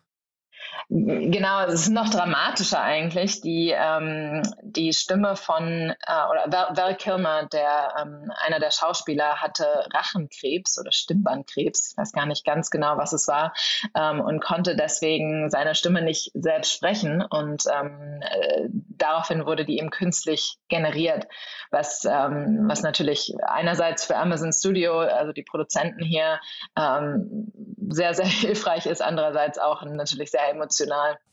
Genau, 0.95 1.65
es 1.65 1.85
ist 1.85 1.89
noch 1.89 2.11
dramatischer 2.11 2.83
eigentlich. 2.83 3.41
Die, 3.41 3.73
ähm, 3.75 4.43
die 4.61 4.93
Stimme 4.93 5.37
von, 5.37 5.95
äh, 6.07 6.25
oder 6.31 6.69
Val, 6.77 6.97
Kilmer, 6.97 7.47
der, 7.47 7.95
ähm, 7.99 8.31
einer 8.45 8.61
der 8.61 8.71
Schauspieler, 8.71 9.41
hatte 9.41 9.65
Rachenkrebs 9.95 10.79
oder 10.79 10.93
Stimmbandkrebs. 10.93 11.93
Ich 11.93 11.97
weiß 11.97 12.13
gar 12.13 12.27
nicht 12.27 12.45
ganz 12.45 12.71
genau, 12.71 12.99
was 12.99 13.15
es 13.15 13.27
war. 13.27 13.55
Ähm, 13.97 14.21
und 14.21 14.43
konnte 14.43 14.77
deswegen 14.77 15.49
seine 15.49 15.75
Stimme 15.75 16.03
nicht 16.03 16.31
selbst 16.35 16.75
sprechen. 16.75 17.23
Und 17.23 17.65
ähm, 17.73 18.21
äh, 18.21 18.69
daraufhin 18.71 19.47
wurde 19.47 19.65
die 19.65 19.79
eben 19.79 19.89
künstlich 19.89 20.59
generiert. 20.69 21.27
Was, 21.71 22.05
ähm, 22.05 22.67
was 22.69 22.83
natürlich 22.83 23.33
einerseits 23.47 24.05
für 24.05 24.17
Amazon 24.17 24.53
Studio, 24.53 24.99
also 24.99 25.33
die 25.33 25.43
Produzenten 25.43 26.05
hier, 26.05 26.39
ähm, 26.77 27.51
sehr, 27.89 28.13
sehr 28.13 28.27
hilfreich 28.27 28.85
ist, 28.85 29.01
andererseits 29.01 29.59
auch 29.59 29.83
natürlich 29.87 30.31
sehr 30.31 30.51
emotional. 30.51 30.82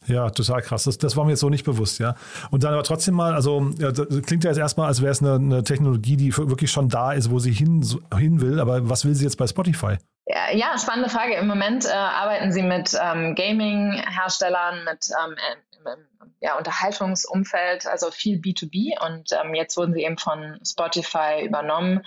Ja, 0.07 0.29
total 0.29 0.61
krass. 0.61 0.85
Das, 0.85 0.97
das 0.97 1.15
war 1.17 1.25
mir 1.25 1.31
jetzt 1.31 1.41
so 1.41 1.49
nicht 1.49 1.65
bewusst, 1.65 1.99
ja. 1.99 2.15
Und 2.51 2.63
dann 2.63 2.73
aber 2.73 2.83
trotzdem 2.83 3.15
mal, 3.15 3.33
also 3.33 3.69
ja, 3.77 3.91
klingt 3.91 4.43
ja 4.43 4.51
jetzt 4.51 4.57
erstmal, 4.57 4.87
als 4.87 5.01
wäre 5.01 5.11
es 5.11 5.21
eine, 5.21 5.35
eine, 5.35 5.63
Technologie, 5.63 6.17
die 6.17 6.35
wirklich 6.35 6.71
schon 6.71 6.89
da 6.89 7.13
ist, 7.13 7.29
wo 7.29 7.39
sie 7.39 7.51
hin, 7.51 7.85
hin 8.17 8.41
will. 8.41 8.59
Aber 8.59 8.89
was 8.89 9.05
will 9.05 9.15
sie 9.15 9.25
jetzt 9.25 9.37
bei 9.37 9.47
Spotify? 9.47 9.97
Ja, 10.53 10.77
spannende 10.77 11.09
Frage. 11.09 11.35
Im 11.35 11.47
Moment 11.47 11.85
äh, 11.85 11.89
arbeiten 11.89 12.51
Sie 12.51 12.61
mit 12.61 12.95
ähm, 13.01 13.33
Gaming-Herstellern, 13.33 14.83
mit 14.85 15.07
ähm, 15.23 15.35
ja, 16.41 16.57
Unterhaltungsumfeld, 16.57 17.85
also 17.87 18.11
viel 18.11 18.39
B2B. 18.39 18.93
Und 19.05 19.31
ähm, 19.33 19.53
jetzt 19.53 19.77
wurden 19.77 19.93
sie 19.93 20.03
eben 20.03 20.17
von 20.17 20.59
Spotify 20.65 21.43
übernommen. 21.43 22.01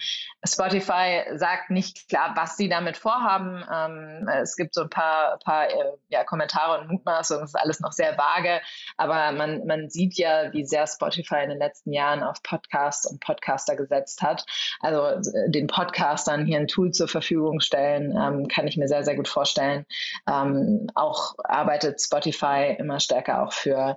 Spotify 0.44 1.24
sagt 1.34 1.70
nicht 1.70 2.08
klar, 2.08 2.32
was 2.36 2.56
sie 2.56 2.68
damit 2.68 2.96
vorhaben. 2.96 3.64
Ähm, 3.72 4.28
es 4.42 4.56
gibt 4.56 4.74
so 4.74 4.82
ein 4.82 4.90
paar, 4.90 5.38
paar 5.44 5.70
äh, 5.70 5.92
ja, 6.08 6.24
Kommentare 6.24 6.80
und 6.80 6.90
Mutmaßungen, 6.90 7.44
es 7.44 7.50
ist 7.50 7.60
alles 7.60 7.80
noch 7.80 7.92
sehr 7.92 8.16
vage, 8.18 8.60
aber 8.96 9.32
man, 9.32 9.66
man 9.66 9.88
sieht 9.88 10.16
ja, 10.16 10.52
wie 10.52 10.64
sehr 10.64 10.86
Spotify 10.86 11.42
in 11.44 11.50
den 11.50 11.58
letzten 11.58 11.92
Jahren 11.92 12.22
auf 12.22 12.42
Podcasts 12.42 13.06
und 13.06 13.20
Podcaster 13.20 13.76
gesetzt 13.76 14.22
hat. 14.22 14.44
Also 14.80 15.06
äh, 15.06 15.50
den 15.50 15.66
Podcastern 15.66 16.44
hier 16.44 16.58
ein 16.58 16.68
Tool 16.68 16.90
zur 16.90 17.08
Verfügung 17.08 17.60
stellen, 17.60 18.16
ähm, 18.16 18.48
kann 18.48 18.66
ich 18.66 18.76
mir 18.76 18.88
sehr, 18.88 19.04
sehr 19.04 19.16
gut 19.16 19.28
vorstellen. 19.28 19.86
Ähm, 20.28 20.86
auch 20.94 21.34
arbeitet 21.44 22.00
Spotify 22.00 22.76
immer 22.78 23.00
stärker 23.00 23.42
auch 23.42 23.52
für 23.52 23.96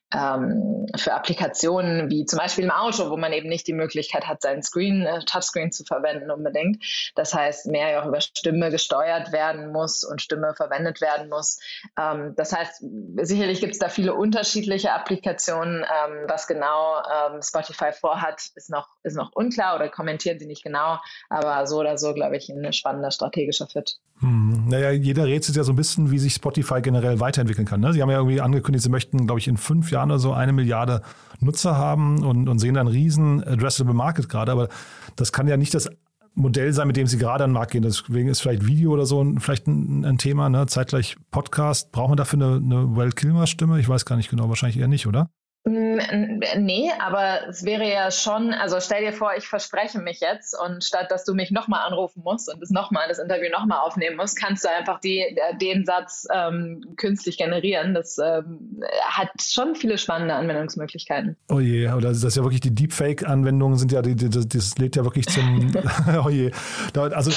ähm, 0.13 0.87
für 0.95 1.13
Applikationen 1.13 2.09
wie 2.09 2.25
zum 2.25 2.39
Beispiel 2.39 2.65
im 2.65 2.71
Auto, 2.71 3.09
wo 3.09 3.17
man 3.17 3.33
eben 3.33 3.49
nicht 3.49 3.67
die 3.67 3.73
Möglichkeit 3.73 4.27
hat, 4.27 4.41
seinen 4.41 4.63
Screen, 4.63 5.05
äh, 5.05 5.19
Touchscreen 5.25 5.71
zu 5.71 5.83
verwenden 5.83 6.31
unbedingt. 6.31 6.83
Das 7.15 7.33
heißt, 7.33 7.67
mehr 7.67 8.01
auch 8.01 8.07
über 8.07 8.21
Stimme 8.21 8.71
gesteuert 8.71 9.31
werden 9.31 9.71
muss 9.71 10.03
und 10.03 10.21
Stimme 10.21 10.53
verwendet 10.55 11.01
werden 11.01 11.29
muss. 11.29 11.59
Ähm, 11.99 12.33
das 12.35 12.53
heißt, 12.53 12.83
sicherlich 13.21 13.59
gibt 13.59 13.73
es 13.73 13.79
da 13.79 13.89
viele 13.89 14.13
unterschiedliche 14.13 14.93
Applikationen. 14.93 15.83
Ähm, 15.83 16.25
was 16.27 16.47
genau 16.47 16.97
ähm, 16.97 17.41
Spotify 17.41 17.91
vorhat, 17.91 18.41
ist 18.55 18.69
noch, 18.69 18.89
ist 19.03 19.15
noch 19.15 19.31
unklar 19.33 19.75
oder 19.75 19.89
kommentieren 19.89 20.39
sie 20.39 20.45
nicht 20.45 20.63
genau. 20.63 20.99
Aber 21.29 21.65
so 21.67 21.79
oder 21.79 21.97
so, 21.97 22.13
glaube 22.13 22.37
ich, 22.37 22.49
ein 22.49 22.73
spannender 22.73 23.11
strategischer 23.11 23.67
Fit. 23.67 23.97
Hm, 24.19 24.67
naja, 24.67 24.91
jeder 24.91 25.25
rätselt 25.25 25.57
ja 25.57 25.63
so 25.63 25.73
ein 25.73 25.75
bisschen, 25.75 26.11
wie 26.11 26.19
sich 26.19 26.33
Spotify 26.33 26.81
generell 26.81 27.19
weiterentwickeln 27.19 27.65
kann. 27.65 27.79
Ne? 27.79 27.91
Sie 27.91 28.01
haben 28.01 28.09
ja 28.09 28.17
irgendwie 28.17 28.39
angekündigt, 28.39 28.83
sie 28.83 28.89
möchten, 28.89 29.25
glaube 29.25 29.39
ich, 29.39 29.47
in 29.47 29.57
fünf 29.57 29.91
Jahren 29.91 30.00
oder 30.09 30.19
so 30.19 30.33
eine 30.33 30.53
Milliarde 30.53 31.01
Nutzer 31.39 31.77
haben 31.77 32.23
und, 32.23 32.47
und 32.47 32.59
sehen 32.59 32.75
da 32.75 32.81
einen 32.81 32.89
riesen 32.89 33.43
Addressable 33.43 33.93
Market 33.93 34.29
gerade. 34.29 34.51
Aber 34.51 34.69
das 35.15 35.31
kann 35.31 35.47
ja 35.47 35.57
nicht 35.57 35.73
das 35.73 35.89
Modell 36.33 36.71
sein, 36.71 36.87
mit 36.87 36.95
dem 36.97 37.07
sie 37.07 37.17
gerade 37.17 37.43
an 37.43 37.49
den 37.49 37.53
Markt 37.55 37.71
gehen. 37.71 37.81
Deswegen 37.81 38.29
ist 38.29 38.41
vielleicht 38.41 38.65
Video 38.65 38.91
oder 38.91 39.05
so 39.05 39.25
vielleicht 39.39 39.67
ein, 39.67 40.05
ein 40.05 40.17
Thema, 40.17 40.49
ne? 40.49 40.65
zeitgleich 40.67 41.17
Podcast. 41.29 41.91
Brauchen 41.91 42.11
wir 42.11 42.15
dafür 42.15 42.39
eine, 42.41 42.55
eine 42.55 42.95
Well 42.95 43.11
Kilmer-Stimme? 43.11 43.79
Ich 43.79 43.89
weiß 43.89 44.05
gar 44.05 44.15
nicht 44.15 44.29
genau, 44.29 44.47
wahrscheinlich 44.47 44.79
eher 44.79 44.87
nicht, 44.87 45.07
oder? 45.07 45.29
Nee, 45.63 46.89
aber 46.99 47.47
es 47.47 47.63
wäre 47.63 47.87
ja 47.87 48.09
schon, 48.09 48.51
also 48.51 48.79
stell 48.79 49.05
dir 49.05 49.13
vor, 49.13 49.33
ich 49.37 49.45
verspreche 49.45 49.99
mich 49.99 50.19
jetzt 50.19 50.57
und 50.59 50.83
statt 50.83 51.11
dass 51.11 51.23
du 51.23 51.35
mich 51.35 51.51
nochmal 51.51 51.85
anrufen 51.85 52.23
musst 52.23 52.51
und 52.51 52.59
das 52.61 52.71
nochmal, 52.71 53.07
das 53.07 53.19
Interview 53.19 53.49
nochmal 53.51 53.77
aufnehmen 53.79 54.17
musst, 54.17 54.39
kannst 54.39 54.65
du 54.65 54.69
einfach 54.69 54.99
die, 54.99 55.23
den 55.61 55.85
Satz 55.85 56.27
ähm, 56.33 56.95
künstlich 56.97 57.37
generieren. 57.37 57.93
Das 57.93 58.17
ähm, 58.17 58.81
hat 59.03 59.29
schon 59.39 59.75
viele 59.75 59.99
spannende 59.99 60.33
Anwendungsmöglichkeiten. 60.33 61.37
Oh 61.47 61.59
je, 61.59 61.89
oder 61.89 62.09
das 62.09 62.23
ist 62.23 62.37
ja 62.37 62.43
wirklich 62.43 62.61
die 62.61 62.73
Deepfake-Anwendungen 62.73 63.77
sind 63.77 63.91
ja, 63.91 64.01
die, 64.01 64.15
die, 64.15 64.29
das 64.29 64.77
lädt 64.79 64.95
ja 64.95 65.03
wirklich 65.03 65.27
zum, 65.27 65.71
oh 66.25 66.29
je. 66.29 66.51
Also, 66.95 67.31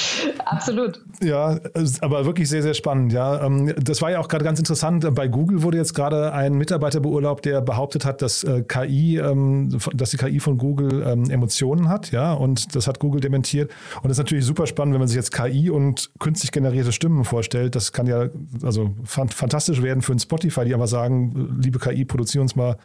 Absolut. 0.45 0.99
Ja, 1.21 1.59
aber 2.01 2.25
wirklich 2.25 2.49
sehr, 2.49 2.63
sehr 2.63 2.73
spannend, 2.73 3.13
ja. 3.13 3.45
Ähm, 3.45 3.71
das 3.77 4.01
war 4.01 4.09
ja 4.09 4.19
auch 4.19 4.27
gerade 4.27 4.43
ganz 4.43 4.57
interessant. 4.57 5.05
Bei 5.13 5.27
Google 5.27 5.61
wurde 5.61 5.77
jetzt 5.77 5.93
gerade 5.93 6.33
ein 6.33 6.53
Mitarbeiter 6.53 6.99
beurlaubt, 6.99 7.45
der 7.45 7.61
behauptet 7.61 8.03
hat, 8.03 8.14
hat, 8.15 8.21
dass 8.21 8.43
äh, 8.43 8.63
KI, 8.63 9.17
ähm, 9.17 9.77
dass 9.93 10.11
die 10.11 10.17
KI 10.17 10.39
von 10.39 10.57
Google 10.57 11.03
ähm, 11.05 11.29
Emotionen 11.29 11.89
hat, 11.89 12.11
ja, 12.11 12.33
und 12.33 12.75
das 12.75 12.87
hat 12.87 12.99
Google 12.99 13.21
dementiert. 13.21 13.71
Und 13.97 14.05
das 14.05 14.13
ist 14.13 14.17
natürlich 14.19 14.45
super 14.45 14.67
spannend, 14.67 14.93
wenn 14.93 14.99
man 14.99 15.07
sich 15.07 15.17
jetzt 15.17 15.31
KI 15.31 15.69
und 15.69 16.11
künstlich 16.19 16.51
generierte 16.51 16.91
Stimmen 16.91 17.25
vorstellt. 17.25 17.75
Das 17.75 17.91
kann 17.91 18.07
ja 18.07 18.29
also 18.63 18.93
fantastisch 19.03 19.81
werden 19.81 20.01
für 20.01 20.13
ein 20.13 20.19
Spotify, 20.19 20.65
die 20.65 20.73
aber 20.73 20.87
sagen, 20.87 21.59
liebe 21.61 21.79
KI, 21.79 22.05
produziere 22.05 22.41
uns 22.41 22.55
mal 22.55 22.77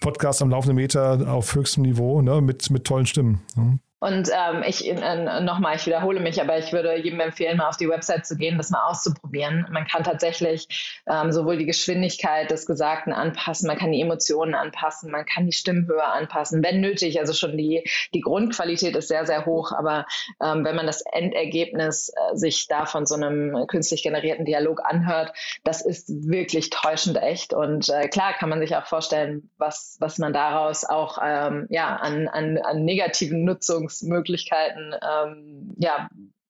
Podcast 0.00 0.42
am 0.42 0.50
laufenden 0.50 0.76
Meter 0.76 1.32
auf 1.32 1.54
höchstem 1.54 1.82
Niveau, 1.82 2.20
ne, 2.20 2.40
mit, 2.40 2.70
mit 2.70 2.84
tollen 2.84 3.06
Stimmen. 3.06 3.40
Ne? 3.56 3.78
Und 3.98 4.28
ähm, 4.28 4.62
ich 4.66 4.86
äh, 4.86 5.40
nochmal, 5.40 5.76
ich 5.76 5.86
wiederhole 5.86 6.20
mich, 6.20 6.40
aber 6.40 6.58
ich 6.58 6.70
würde 6.72 6.96
jedem 6.96 7.18
empfehlen, 7.20 7.56
mal 7.56 7.68
auf 7.68 7.78
die 7.78 7.88
Website 7.88 8.26
zu 8.26 8.36
gehen, 8.36 8.58
das 8.58 8.68
mal 8.68 8.84
auszuprobieren. 8.84 9.66
Man 9.70 9.86
kann 9.86 10.04
tatsächlich 10.04 11.00
ähm, 11.08 11.32
sowohl 11.32 11.56
die 11.56 11.64
Geschwindigkeit 11.64 12.50
des 12.50 12.66
Gesagten 12.66 13.14
anpassen, 13.14 13.66
man 13.66 13.78
kann 13.78 13.92
die 13.92 14.02
Emotionen 14.02 14.54
anpassen, 14.54 15.10
man 15.10 15.24
kann 15.24 15.46
die 15.46 15.52
Stimmhöhe 15.52 16.04
anpassen, 16.04 16.62
wenn 16.62 16.82
nötig. 16.82 17.18
Also 17.20 17.32
schon 17.32 17.56
die, 17.56 17.88
die 18.12 18.20
Grundqualität 18.20 18.94
ist 18.96 19.08
sehr, 19.08 19.24
sehr 19.24 19.46
hoch, 19.46 19.72
aber 19.72 20.04
ähm, 20.42 20.62
wenn 20.64 20.76
man 20.76 20.86
das 20.86 21.00
Endergebnis 21.00 22.10
äh, 22.10 22.36
sich 22.36 22.66
da 22.68 22.84
von 22.84 23.06
so 23.06 23.14
einem 23.14 23.66
künstlich 23.66 24.02
generierten 24.02 24.44
Dialog 24.44 24.84
anhört, 24.84 25.32
das 25.64 25.80
ist 25.80 26.10
wirklich 26.28 26.68
täuschend 26.68 27.16
echt. 27.16 27.54
Und 27.54 27.88
äh, 27.88 28.08
klar 28.08 28.34
kann 28.34 28.50
man 28.50 28.60
sich 28.60 28.76
auch 28.76 28.86
vorstellen, 28.86 29.48
was, 29.56 29.96
was 30.00 30.18
man 30.18 30.34
daraus 30.34 30.84
auch 30.84 31.18
ähm, 31.24 31.66
ja, 31.70 31.96
an, 31.96 32.28
an, 32.28 32.58
an 32.58 32.84
negativen 32.84 33.44
Nutzungen 33.44 33.85
Handlungsmöglichkeiten 33.86 34.94
ähm, 35.02 35.74
ja, 35.78 36.08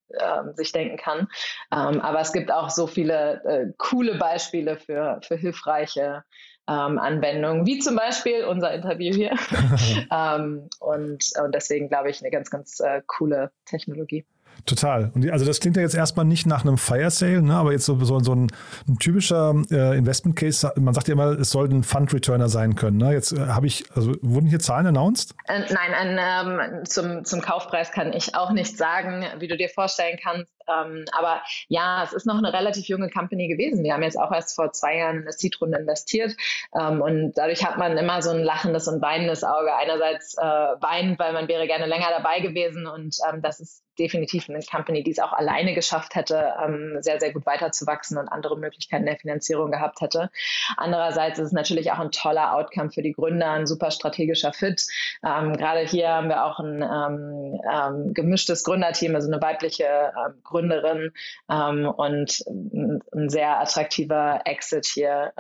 äh, 0.09 0.55
sich 0.55 0.73
denken 0.73 0.97
kann. 0.97 1.29
Ähm, 1.73 2.01
aber 2.01 2.21
es 2.21 2.33
gibt 2.33 2.51
auch 2.51 2.71
so 2.71 2.87
viele 2.87 3.43
äh, 3.45 3.73
coole 3.77 4.17
Beispiele 4.17 4.77
für, 4.77 5.21
für 5.23 5.37
hilfreiche 5.37 6.25
ähm, 6.69 6.99
Anwendungen, 6.99 7.67
wie 7.67 7.79
zum 7.79 7.97
Beispiel 7.97 8.45
unser 8.45 8.73
Interview 8.73 9.15
hier. 9.15 9.35
ähm, 10.13 10.69
und, 10.81 11.25
und 11.43 11.55
deswegen 11.55 11.89
glaube 11.89 12.11
ich 12.11 12.21
eine 12.21 12.31
ganz, 12.31 12.51
ganz 12.51 12.81
äh, 12.81 13.03
coole 13.07 13.53
Technologie. 13.67 14.27
Total. 14.65 15.11
Und 15.15 15.31
also 15.31 15.45
das 15.45 15.61
klingt 15.61 15.77
ja 15.77 15.83
jetzt 15.83 15.95
erstmal 15.95 16.25
nicht 16.25 16.47
nach 16.47 16.65
einem 16.65 16.79
Fire 16.79 17.11
Sale, 17.11 17.43
ne? 17.43 17.55
aber 17.55 17.73
jetzt 17.73 17.85
so, 17.85 18.03
so, 18.05 18.19
so 18.21 18.35
ein, 18.35 18.51
ein, 18.89 18.99
typischer 18.99 19.55
äh, 19.71 19.97
Investment 19.97 20.37
Case, 20.37 20.73
man 20.77 20.95
sagt 20.95 21.09
ja 21.09 21.13
immer, 21.13 21.39
es 21.39 21.51
soll 21.51 21.69
ein 21.69 21.85
Fund 21.85 22.13
Returner 22.13 22.49
sein 22.49 22.75
können. 22.75 22.97
Ne? 22.97 23.13
Jetzt 23.13 23.33
äh, 23.33 23.47
habe 23.47 23.67
ich, 23.67 23.85
also 23.95 24.15
wurden 24.23 24.49
hier 24.49 24.59
Zahlen 24.59 24.87
announced? 24.87 25.35
Äh, 25.47 25.61
nein, 25.73 25.95
ein, 25.95 26.61
ähm, 26.61 26.85
zum, 26.85 27.25
zum 27.25 27.41
Kaufpreis 27.41 27.93
kann 27.93 28.13
ich 28.13 28.35
auch 28.35 28.51
nicht 28.51 28.77
sagen, 28.77 29.25
wie 29.39 29.49
du 29.49 29.57
dir 29.57 29.69
vorstellen 29.69 30.19
kannst. 30.23 30.56
Ähm, 30.69 31.05
aber 31.13 31.43
ja, 31.69 32.03
es 32.05 32.13
ist 32.13 32.27
noch 32.27 32.39
eine 32.39 32.53
relativ 32.53 32.87
junge 32.87 33.11
Company 33.11 33.49
gewesen. 33.49 33.85
Wir 33.85 33.95
haben 33.95 34.03
jetzt 34.03 34.19
auch 34.19 34.33
erst 34.33 34.55
vor 34.55 34.73
zwei 34.73 34.99
Jahren 34.99 35.17
in 35.17 35.23
eine 35.23 35.33
Seed-Runde 35.33 35.79
investiert. 35.79 36.35
Ähm, 36.79 37.01
und 37.01 37.33
dadurch 37.35 37.65
hat 37.65 37.79
man 37.79 37.97
immer 37.97 38.23
so 38.23 38.31
ein 38.31 38.43
lachendes 38.43 38.89
und 38.89 39.03
weinendes 39.03 39.45
Auge. 39.45 39.75
Einerseits 39.75 40.37
äh, 40.37 40.43
weint, 40.43 41.19
weil 41.19 41.33
man 41.33 41.49
wäre 41.49 41.67
gerne 41.67 41.87
länger 41.87 42.09
dabei 42.11 42.41
gewesen. 42.41 42.87
Und 42.87 43.17
ähm, 43.31 43.43
das 43.43 43.61
ist 43.61 43.87
definitiv 43.99 44.49
eine 44.49 44.61
Company, 44.61 45.03
die 45.03 45.11
es 45.11 45.19
auch 45.19 45.33
alleine 45.33 45.75
geschafft 45.75 46.15
hätte, 46.15 46.53
ähm, 46.63 46.99
sehr, 47.01 47.21
sehr 47.21 47.33
gut 47.33 47.47
weiterzuwachsen 47.47 48.19
und 48.19 48.29
andere 48.29 48.59
Möglichkeiten 48.59 49.07
der 49.07 49.17
Finanzierung 49.17 49.71
gehabt 49.71 50.01
hätte. 50.01 50.31
Andererseits 50.77 51.39
ist 51.39 51.47
es 51.47 51.53
natürlich 51.53 51.93
auch 51.93 51.99
ein 51.99 52.11
toller 52.11 52.55
Outcome 52.55 52.91
für 52.91 53.03
die 53.03 53.13
Gründer, 53.13 53.51
ein 53.51 53.67
super 53.67 53.91
strategischer 53.91 54.53
Fit. 54.53 54.87
Ähm, 55.25 55.57
gerade 55.57 55.81
hier 55.81 56.11
haben 56.11 56.29
wir 56.29 56.45
auch 56.45 56.59
ein 56.61 56.83
ähm, 56.83 57.61
ähm 57.73 58.15
gemischtes 58.15 58.65
Gründerteam, 58.65 59.15
also 59.15 59.31
eine 59.31 59.41
weibliche 59.41 59.85
ähm, 59.85 60.35
Gründerin 60.57 61.11
ähm, 61.51 61.87
und 61.87 62.43
ein 62.47 63.29
sehr 63.29 63.61
attraktiver 63.61 64.41
Exit 64.45 64.87
hier. 64.87 65.33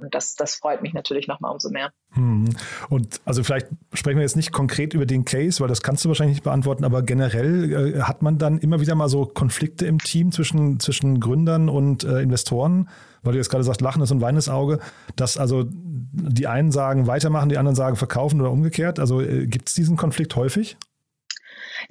und 0.00 0.14
das, 0.14 0.34
das 0.34 0.56
freut 0.56 0.82
mich 0.82 0.92
natürlich 0.92 1.28
nochmal 1.28 1.52
umso 1.52 1.70
mehr. 1.70 1.92
Hm. 2.12 2.48
Und 2.88 3.20
also 3.24 3.44
vielleicht 3.44 3.68
sprechen 3.92 4.16
wir 4.16 4.22
jetzt 4.22 4.36
nicht 4.36 4.50
konkret 4.50 4.94
über 4.94 5.06
den 5.06 5.24
Case, 5.24 5.60
weil 5.60 5.68
das 5.68 5.82
kannst 5.82 6.04
du 6.04 6.08
wahrscheinlich 6.08 6.36
nicht 6.36 6.44
beantworten, 6.44 6.84
aber 6.84 7.02
generell 7.02 7.94
äh, 7.96 8.00
hat 8.02 8.22
man 8.22 8.38
dann 8.38 8.58
immer 8.58 8.80
wieder 8.80 8.96
mal 8.96 9.08
so 9.08 9.26
Konflikte 9.26 9.86
im 9.86 9.98
Team 9.98 10.32
zwischen, 10.32 10.80
zwischen 10.80 11.20
Gründern 11.20 11.68
und 11.68 12.02
äh, 12.02 12.20
Investoren, 12.20 12.88
weil 13.22 13.32
du 13.32 13.38
jetzt 13.38 13.50
gerade 13.50 13.62
sagst, 13.62 13.80
lachendes 13.80 14.10
und 14.10 14.20
weines 14.20 14.48
Auge, 14.48 14.80
dass 15.14 15.36
also 15.36 15.64
die 15.68 16.48
einen 16.48 16.72
sagen 16.72 17.06
weitermachen, 17.06 17.48
die 17.48 17.58
anderen 17.58 17.76
sagen 17.76 17.94
verkaufen 17.94 18.40
oder 18.40 18.50
umgekehrt. 18.50 18.98
Also 18.98 19.20
äh, 19.20 19.46
gibt 19.46 19.68
es 19.68 19.74
diesen 19.74 19.96
Konflikt 19.96 20.34
häufig? 20.34 20.76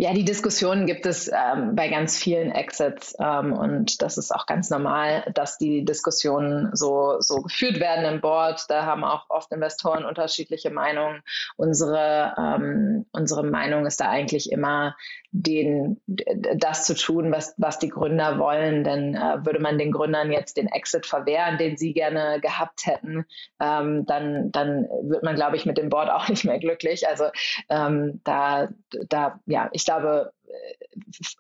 Ja, 0.02 0.14
die 0.14 0.24
Diskussionen 0.24 0.86
gibt 0.86 1.06
es 1.06 1.28
ähm, 1.28 1.76
bei 1.76 1.90
ganz 1.90 2.18
vielen 2.18 2.54
Exits 2.54 3.18
ähm, 3.20 3.52
und 3.52 4.02
das 4.02 4.18
ist 4.18 4.34
auch 4.34 4.46
ganz 4.46 4.70
normal, 4.70 5.30
dass 5.36 5.58
die 5.58 5.84
Diskussionen 5.84 6.74
so, 6.74 7.18
so 7.20 7.42
geführt 7.42 7.82
werden 7.82 8.06
im 8.06 8.22
Board. 8.22 8.64
Da 8.70 8.86
haben 8.86 9.04
auch 9.04 9.26
oft 9.28 9.52
Investoren 9.52 10.06
unterschiedliche 10.06 10.70
Meinungen. 10.70 11.22
Unsere, 11.58 12.34
ähm, 12.38 13.08
unsere 13.12 13.44
Meinung 13.44 13.86
ist 13.86 14.00
da 14.00 14.10
eigentlich 14.10 14.54
immer, 14.54 14.96
den, 15.32 16.02
das 16.08 16.86
zu 16.86 16.96
tun, 16.96 17.32
was, 17.32 17.54
was 17.58 17.78
die 17.78 17.90
Gründer 17.90 18.40
wollen. 18.40 18.84
Denn 18.84 19.16
äh, 19.16 19.46
würde 19.46 19.60
man 19.60 19.78
den 19.78 19.92
Gründern 19.92 20.32
jetzt 20.32 20.58
den 20.58 20.68
Exit 20.68 21.06
verwehren, 21.06 21.58
den 21.58 21.78
sie 21.78 21.94
gerne 21.94 22.40
gehabt 22.42 22.86
hätten, 22.86 23.26
ähm, 23.60 24.06
dann, 24.06 24.52
dann 24.52 24.88
wird 25.04 25.24
man, 25.24 25.36
glaube 25.36 25.56
ich, 25.56 25.66
mit 25.66 25.78
dem 25.78 25.90
Board 25.90 26.10
auch 26.10 26.30
nicht 26.30 26.46
mehr 26.46 26.60
glücklich. 26.60 27.08
Also 27.08 27.26
ähm, 27.70 28.22
da, 28.24 28.70
da, 29.10 29.40
ja, 29.46 29.70
ich 29.72 29.86
glaube, 29.90 30.32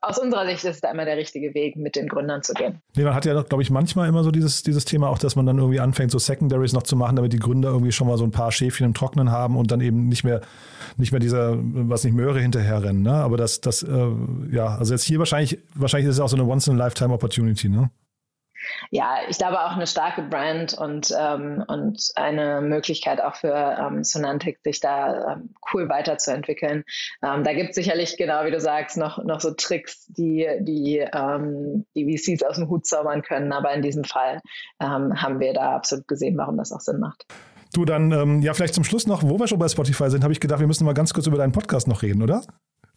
aus 0.01 0.17
unserer 0.17 0.45
Sicht 0.45 0.63
ist 0.63 0.75
es 0.75 0.81
da 0.81 0.91
immer 0.91 1.05
der 1.05 1.17
richtige 1.17 1.53
Weg, 1.53 1.75
mit 1.75 1.95
den 1.95 2.07
Gründern 2.07 2.41
zu 2.41 2.53
gehen. 2.53 2.81
Nee, 2.95 3.03
man 3.03 3.13
hat 3.13 3.25
ja, 3.25 3.41
glaube 3.41 3.61
ich, 3.61 3.69
manchmal 3.69 4.07
immer 4.07 4.23
so 4.23 4.31
dieses, 4.31 4.63
dieses 4.63 4.85
Thema 4.85 5.09
auch, 5.09 5.17
dass 5.17 5.35
man 5.35 5.45
dann 5.45 5.57
irgendwie 5.57 5.79
anfängt, 5.79 6.11
so 6.11 6.19
Secondaries 6.19 6.73
noch 6.73 6.83
zu 6.83 6.95
machen, 6.95 7.15
damit 7.15 7.33
die 7.33 7.39
Gründer 7.39 7.69
irgendwie 7.69 7.91
schon 7.91 8.07
mal 8.07 8.17
so 8.17 8.23
ein 8.23 8.31
paar 8.31 8.51
Schäfchen 8.51 8.85
im 8.85 8.93
Trocknen 8.93 9.31
haben 9.31 9.57
und 9.57 9.71
dann 9.71 9.81
eben 9.81 10.07
nicht 10.07 10.23
mehr, 10.23 10.41
nicht 10.97 11.11
mehr 11.11 11.19
dieser, 11.19 11.57
was 11.59 12.03
nicht 12.03 12.13
Möhre 12.13 12.39
hinterherrennen. 12.39 13.01
Ne? 13.01 13.13
Aber 13.13 13.37
das, 13.37 13.61
das, 13.61 13.83
äh, 13.83 14.07
ja, 14.51 14.77
also 14.77 14.93
jetzt 14.93 15.03
hier 15.03 15.19
wahrscheinlich, 15.19 15.59
wahrscheinlich 15.75 16.09
ist 16.09 16.15
es 16.15 16.21
auch 16.21 16.29
so 16.29 16.37
eine 16.37 16.45
Once-in-a-Lifetime-Opportunity, 16.45 17.69
ne? 17.69 17.91
Ja, 18.91 19.17
ich 19.27 19.38
glaube 19.38 19.59
auch 19.59 19.71
eine 19.71 19.88
starke 19.88 20.21
Brand 20.21 20.74
und, 20.74 21.13
ähm, 21.17 21.63
und 21.67 22.12
eine 22.15 22.62
Möglichkeit 22.62 23.21
auch 23.21 23.36
für 23.36 23.53
ähm, 23.53 24.03
Sonantic, 24.03 24.59
sich 24.63 24.79
da 24.79 25.33
ähm, 25.33 25.53
cool 25.74 25.89
weiterzuentwickeln. 25.89 26.83
Ähm, 27.24 27.43
da 27.43 27.53
gibt 27.53 27.69
es 27.69 27.75
sicherlich, 27.75 28.17
genau 28.17 28.45
wie 28.45 28.51
du 28.51 28.59
sagst, 28.59 28.98
noch, 28.98 29.24
noch 29.24 29.39
so 29.39 29.51
Tricks, 29.51 30.05
die 30.07 30.48
die, 30.62 31.00
ähm, 31.00 31.86
die 31.95 32.17
VCs 32.17 32.43
aus 32.43 32.55
dem 32.55 32.69
Hut 32.69 32.86
zaubern 32.86 33.21
können. 33.21 33.51
Aber 33.51 33.74
in 33.74 33.81
diesem 33.81 34.03
Fall 34.03 34.41
ähm, 34.81 35.21
haben 35.21 35.39
wir 35.39 35.53
da 35.53 35.75
absolut 35.75 36.07
gesehen, 36.07 36.38
warum 36.38 36.57
das 36.57 36.71
auch 36.71 36.81
Sinn 36.81 37.00
macht. 37.00 37.25
Du, 37.74 37.86
dann, 37.86 38.12
ähm, 38.12 38.41
ja, 38.41 38.53
vielleicht 38.53 38.74
zum 38.74 38.83
Schluss 38.83 39.05
noch, 39.05 39.21
wo 39.24 39.39
wir 39.39 39.48
schon 39.48 39.59
bei 39.59 39.67
Spotify 39.67 40.09
sind, 40.09 40.24
habe 40.24 40.33
ich 40.33 40.39
gedacht, 40.39 40.59
wir 40.59 40.67
müssen 40.67 40.86
mal 40.86 40.93
ganz 40.93 41.13
kurz 41.13 41.27
über 41.27 41.38
deinen 41.38 41.51
Podcast 41.51 41.88
noch 41.88 42.01
reden, 42.01 42.24
oder? 42.24 42.41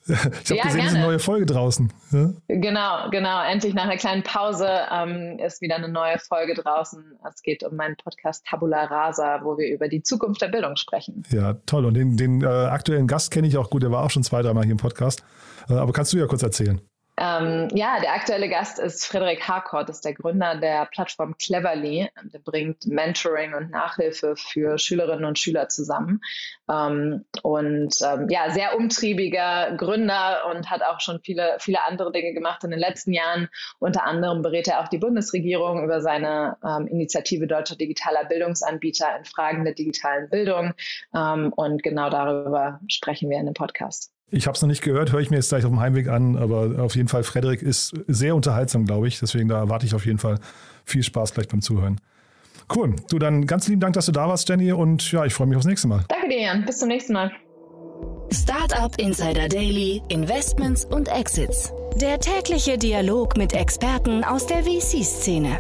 Ich 0.09 0.17
habe 0.17 0.57
ja, 0.57 0.65
gesehen, 0.65 0.81
es 0.81 0.87
ist 0.87 0.95
eine 0.97 1.07
neue 1.07 1.19
Folge 1.19 1.47
draußen. 1.47 1.93
Ja? 2.11 2.33
Genau, 2.49 3.11
genau. 3.11 3.43
Endlich 3.45 3.75
nach 3.75 3.85
einer 3.85 3.97
kleinen 3.97 4.23
Pause 4.23 4.69
ähm, 4.91 5.39
ist 5.39 5.61
wieder 5.61 5.77
eine 5.77 5.89
neue 5.89 6.19
Folge 6.19 6.55
draußen. 6.55 7.19
Es 7.29 7.43
geht 7.43 7.63
um 7.63 7.77
meinen 7.77 7.97
Podcast 7.97 8.45
Tabula 8.47 8.85
Rasa, 8.85 9.41
wo 9.45 9.57
wir 9.59 9.73
über 9.73 9.89
die 9.89 10.03
Zukunft 10.03 10.43
der 10.43 10.49
Bildung 10.49 10.77
sprechen. 10.77 11.23
Ja, 11.31 11.55
toll. 11.67 11.85
Und 11.85 11.95
den, 11.95 12.17
den 12.17 12.43
äh, 12.43 12.47
aktuellen 12.47 13.07
Gast 13.07 13.31
kenne 13.31 13.47
ich 13.47 13.57
auch 13.57 13.71
gut. 13.71 13.83
Der 13.83 13.93
war 13.93 14.05
auch 14.05 14.11
schon 14.11 14.25
zwei, 14.25 14.43
dreimal 14.43 14.65
hier 14.65 14.73
im 14.73 14.79
Podcast. 14.79 15.23
Äh, 15.69 15.75
aber 15.75 15.93
kannst 15.93 16.13
du 16.13 16.19
ja 16.19 16.27
kurz 16.27 16.43
erzählen? 16.43 16.81
Ähm, 17.19 17.69
ja, 17.75 18.01
der 18.01 18.15
aktuelle 18.15 18.49
Gast 18.49 18.79
ist 18.79 19.07
Frederik 19.07 19.47
Harcourt, 19.47 19.91
ist 19.91 20.05
der 20.05 20.15
Gründer 20.15 20.57
der 20.57 20.87
Plattform 20.87 21.37
Cleverly. 21.37 22.09
Der 22.33 22.39
bringt 22.39 22.87
Mentoring 22.87 23.53
und 23.53 23.71
Nachhilfe 23.71 24.35
für 24.35 24.79
Schülerinnen 24.79 25.27
und 25.27 25.39
Schüler 25.39 25.69
zusammen. 25.69 26.23
Ähm, 26.71 27.27
und 27.43 27.95
ähm, 28.03 28.29
ja, 28.31 28.51
sehr 28.51 28.77
umtriebiger 28.77 29.77
Gründer 29.77 30.47
und 30.51 30.71
hat 30.71 30.83
auch 30.83 31.01
schon 31.01 31.21
viele, 31.21 31.57
viele 31.59 31.85
andere 31.85 32.13
Dinge 32.13 32.33
gemacht 32.33 32.65
in 32.65 32.71
den 32.71 32.81
letzten 32.81 33.13
Jahren. 33.13 33.49
Unter 33.79 34.05
anderem 34.05 34.41
berät 34.41 34.69
er 34.69 34.81
auch 34.81 34.89
die 34.89 34.99
Bundesregierung 34.99 35.85
über 35.85 36.01
seine 36.01 36.57
ähm, 36.65 36.87
Initiative 36.87 37.47
Deutscher 37.47 37.77
Digitaler 37.77 38.25
Bildungsanbieter 38.25 39.19
in 39.19 39.27
Fragen 39.27 39.65
der 39.65 39.75
digitalen 39.75 40.31
Bildung. 40.31 40.73
Ähm, 41.15 41.53
und 41.55 41.83
genau 41.83 42.09
darüber 42.09 42.81
sprechen 42.89 43.29
wir 43.29 43.39
in 43.39 43.47
dem 43.47 43.55
Podcast. 43.55 44.13
Ich 44.35 44.47
habe 44.47 44.57
es 44.57 44.63
noch 44.63 44.69
nicht 44.69 44.83
gehört, 44.83 45.13
höre 45.13 45.21
ich 45.21 45.29
mir 45.29 45.37
jetzt 45.37 45.51
gleich 45.51 45.65
auf 45.65 45.71
dem 45.71 45.79
Heimweg 45.79 46.09
an, 46.09 46.37
aber 46.37 46.83
auf 46.83 46.97
jeden 46.97 47.09
Fall, 47.09 47.23
Frederik 47.23 47.61
ist 47.61 47.95
sehr 48.09 48.35
unterhaltsam, 48.35 48.87
glaube 48.87 49.07
ich. 49.07 49.21
Deswegen 49.21 49.47
da 49.47 49.59
erwarte 49.59 49.85
ich 49.85 49.95
auf 49.95 50.07
jeden 50.07 50.19
Fall 50.19 50.39
viel 50.87 51.03
Spaß 51.03 51.35
gleich 51.35 51.49
beim 51.49 51.61
Zuhören. 51.61 52.01
Cool. 52.75 52.97
Du 53.11 53.19
dann 53.19 53.47
ganz 53.47 53.69
lieben 53.69 53.81
Dank, 53.81 53.93
dass 53.93 54.07
du 54.07 54.13
da 54.13 54.29
warst, 54.29 54.49
Jenny. 54.49 54.73
Und 54.73 55.13
ja, 55.13 55.27
ich 55.27 55.35
freue 55.35 55.49
mich 55.49 55.59
aufs 55.59 55.67
nächste 55.67 55.87
Mal. 55.87 56.05
Danke 56.09 56.29
dir, 56.31 56.41
Jan. 56.41 56.65
Bis 56.65 56.79
zum 56.79 56.89
nächsten 56.89 57.13
Mal. 57.13 57.31
Startup 58.33 58.99
Insider 58.99 59.49
Daily, 59.49 60.01
Investments 60.09 60.87
und 60.87 61.09
Exits. 61.09 61.71
Der 62.01 62.19
tägliche 62.19 62.79
Dialog 62.79 63.37
mit 63.37 63.53
Experten 63.53 64.25
aus 64.25 64.47
der 64.47 64.63
VC-Szene. 64.63 65.59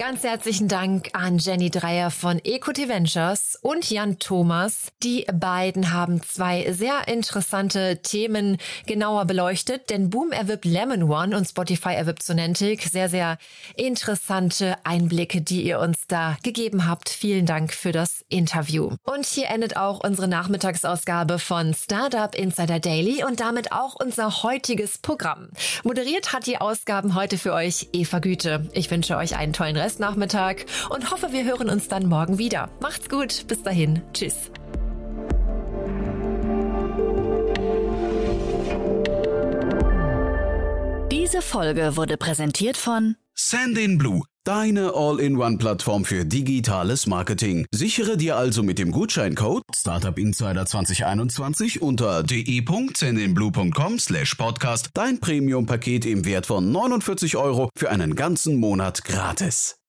Ganz 0.00 0.22
herzlichen 0.22 0.66
Dank 0.66 1.10
an 1.12 1.36
Jenny 1.36 1.68
Dreier 1.68 2.10
von 2.10 2.40
Equity 2.42 2.88
Ventures 2.88 3.58
und 3.60 3.90
Jan 3.90 4.18
Thomas. 4.18 4.86
Die 5.02 5.26
beiden 5.30 5.92
haben 5.92 6.22
zwei 6.22 6.72
sehr 6.72 7.06
interessante 7.06 8.00
Themen 8.00 8.56
genauer 8.86 9.26
beleuchtet, 9.26 9.90
denn 9.90 10.08
Boom 10.08 10.32
erwirbt 10.32 10.64
Lemon 10.64 11.02
One 11.02 11.36
und 11.36 11.46
Spotify 11.46 11.90
erwirbt 11.90 12.22
Sonantic. 12.22 12.84
Sehr, 12.84 13.10
sehr 13.10 13.36
interessante 13.76 14.76
Einblicke, 14.84 15.42
die 15.42 15.64
ihr 15.64 15.78
uns 15.80 16.06
da 16.08 16.38
gegeben 16.42 16.88
habt. 16.88 17.10
Vielen 17.10 17.44
Dank 17.44 17.74
für 17.74 17.92
das 17.92 18.24
Interview. 18.30 18.92
Und 19.04 19.26
hier 19.26 19.48
endet 19.50 19.76
auch 19.76 20.02
unsere 20.02 20.28
Nachmittagsausgabe 20.28 21.38
von 21.38 21.74
Startup 21.74 22.34
Insider 22.34 22.80
Daily 22.80 23.22
und 23.22 23.40
damit 23.40 23.70
auch 23.72 23.96
unser 23.96 24.44
heutiges 24.44 24.96
Programm. 24.96 25.50
Moderiert 25.84 26.32
hat 26.32 26.46
die 26.46 26.58
Ausgaben 26.58 27.14
heute 27.14 27.36
für 27.36 27.52
euch 27.52 27.90
Eva 27.92 28.18
Güte. 28.18 28.66
Ich 28.72 28.90
wünsche 28.90 29.18
euch 29.18 29.36
einen 29.36 29.52
tollen 29.52 29.76
Rest 29.76 29.89
Restnachmittag 29.90 30.66
und 30.88 31.10
hoffe, 31.10 31.32
wir 31.32 31.44
hören 31.44 31.68
uns 31.68 31.88
dann 31.88 32.06
morgen 32.06 32.38
wieder. 32.38 32.70
Macht's 32.80 33.08
gut, 33.08 33.44
bis 33.48 33.64
dahin, 33.64 34.02
tschüss. 34.12 34.52
Diese 41.10 41.42
Folge 41.42 41.96
wurde 41.96 42.16
präsentiert 42.16 42.76
von 42.76 43.16
Sandin 43.34 43.98
Blue, 43.98 44.22
deine 44.44 44.94
All-in-One-Plattform 44.94 46.04
für 46.04 46.24
digitales 46.24 47.06
Marketing. 47.06 47.66
Sichere 47.72 48.16
dir 48.16 48.36
also 48.36 48.62
mit 48.62 48.78
dem 48.78 48.90
Gutscheincode 48.90 49.62
Startup 49.74 50.16
Insider 50.18 50.66
2021 50.66 51.82
unter 51.82 52.22
de.sandinblue.com 52.22 53.98
slash 53.98 54.34
podcast 54.34 54.90
dein 54.94 55.20
Premium-Paket 55.20 56.06
im 56.06 56.24
Wert 56.24 56.46
von 56.46 56.70
49 56.72 57.36
Euro 57.36 57.70
für 57.76 57.90
einen 57.90 58.14
ganzen 58.14 58.56
Monat 58.56 59.04
gratis. 59.04 59.76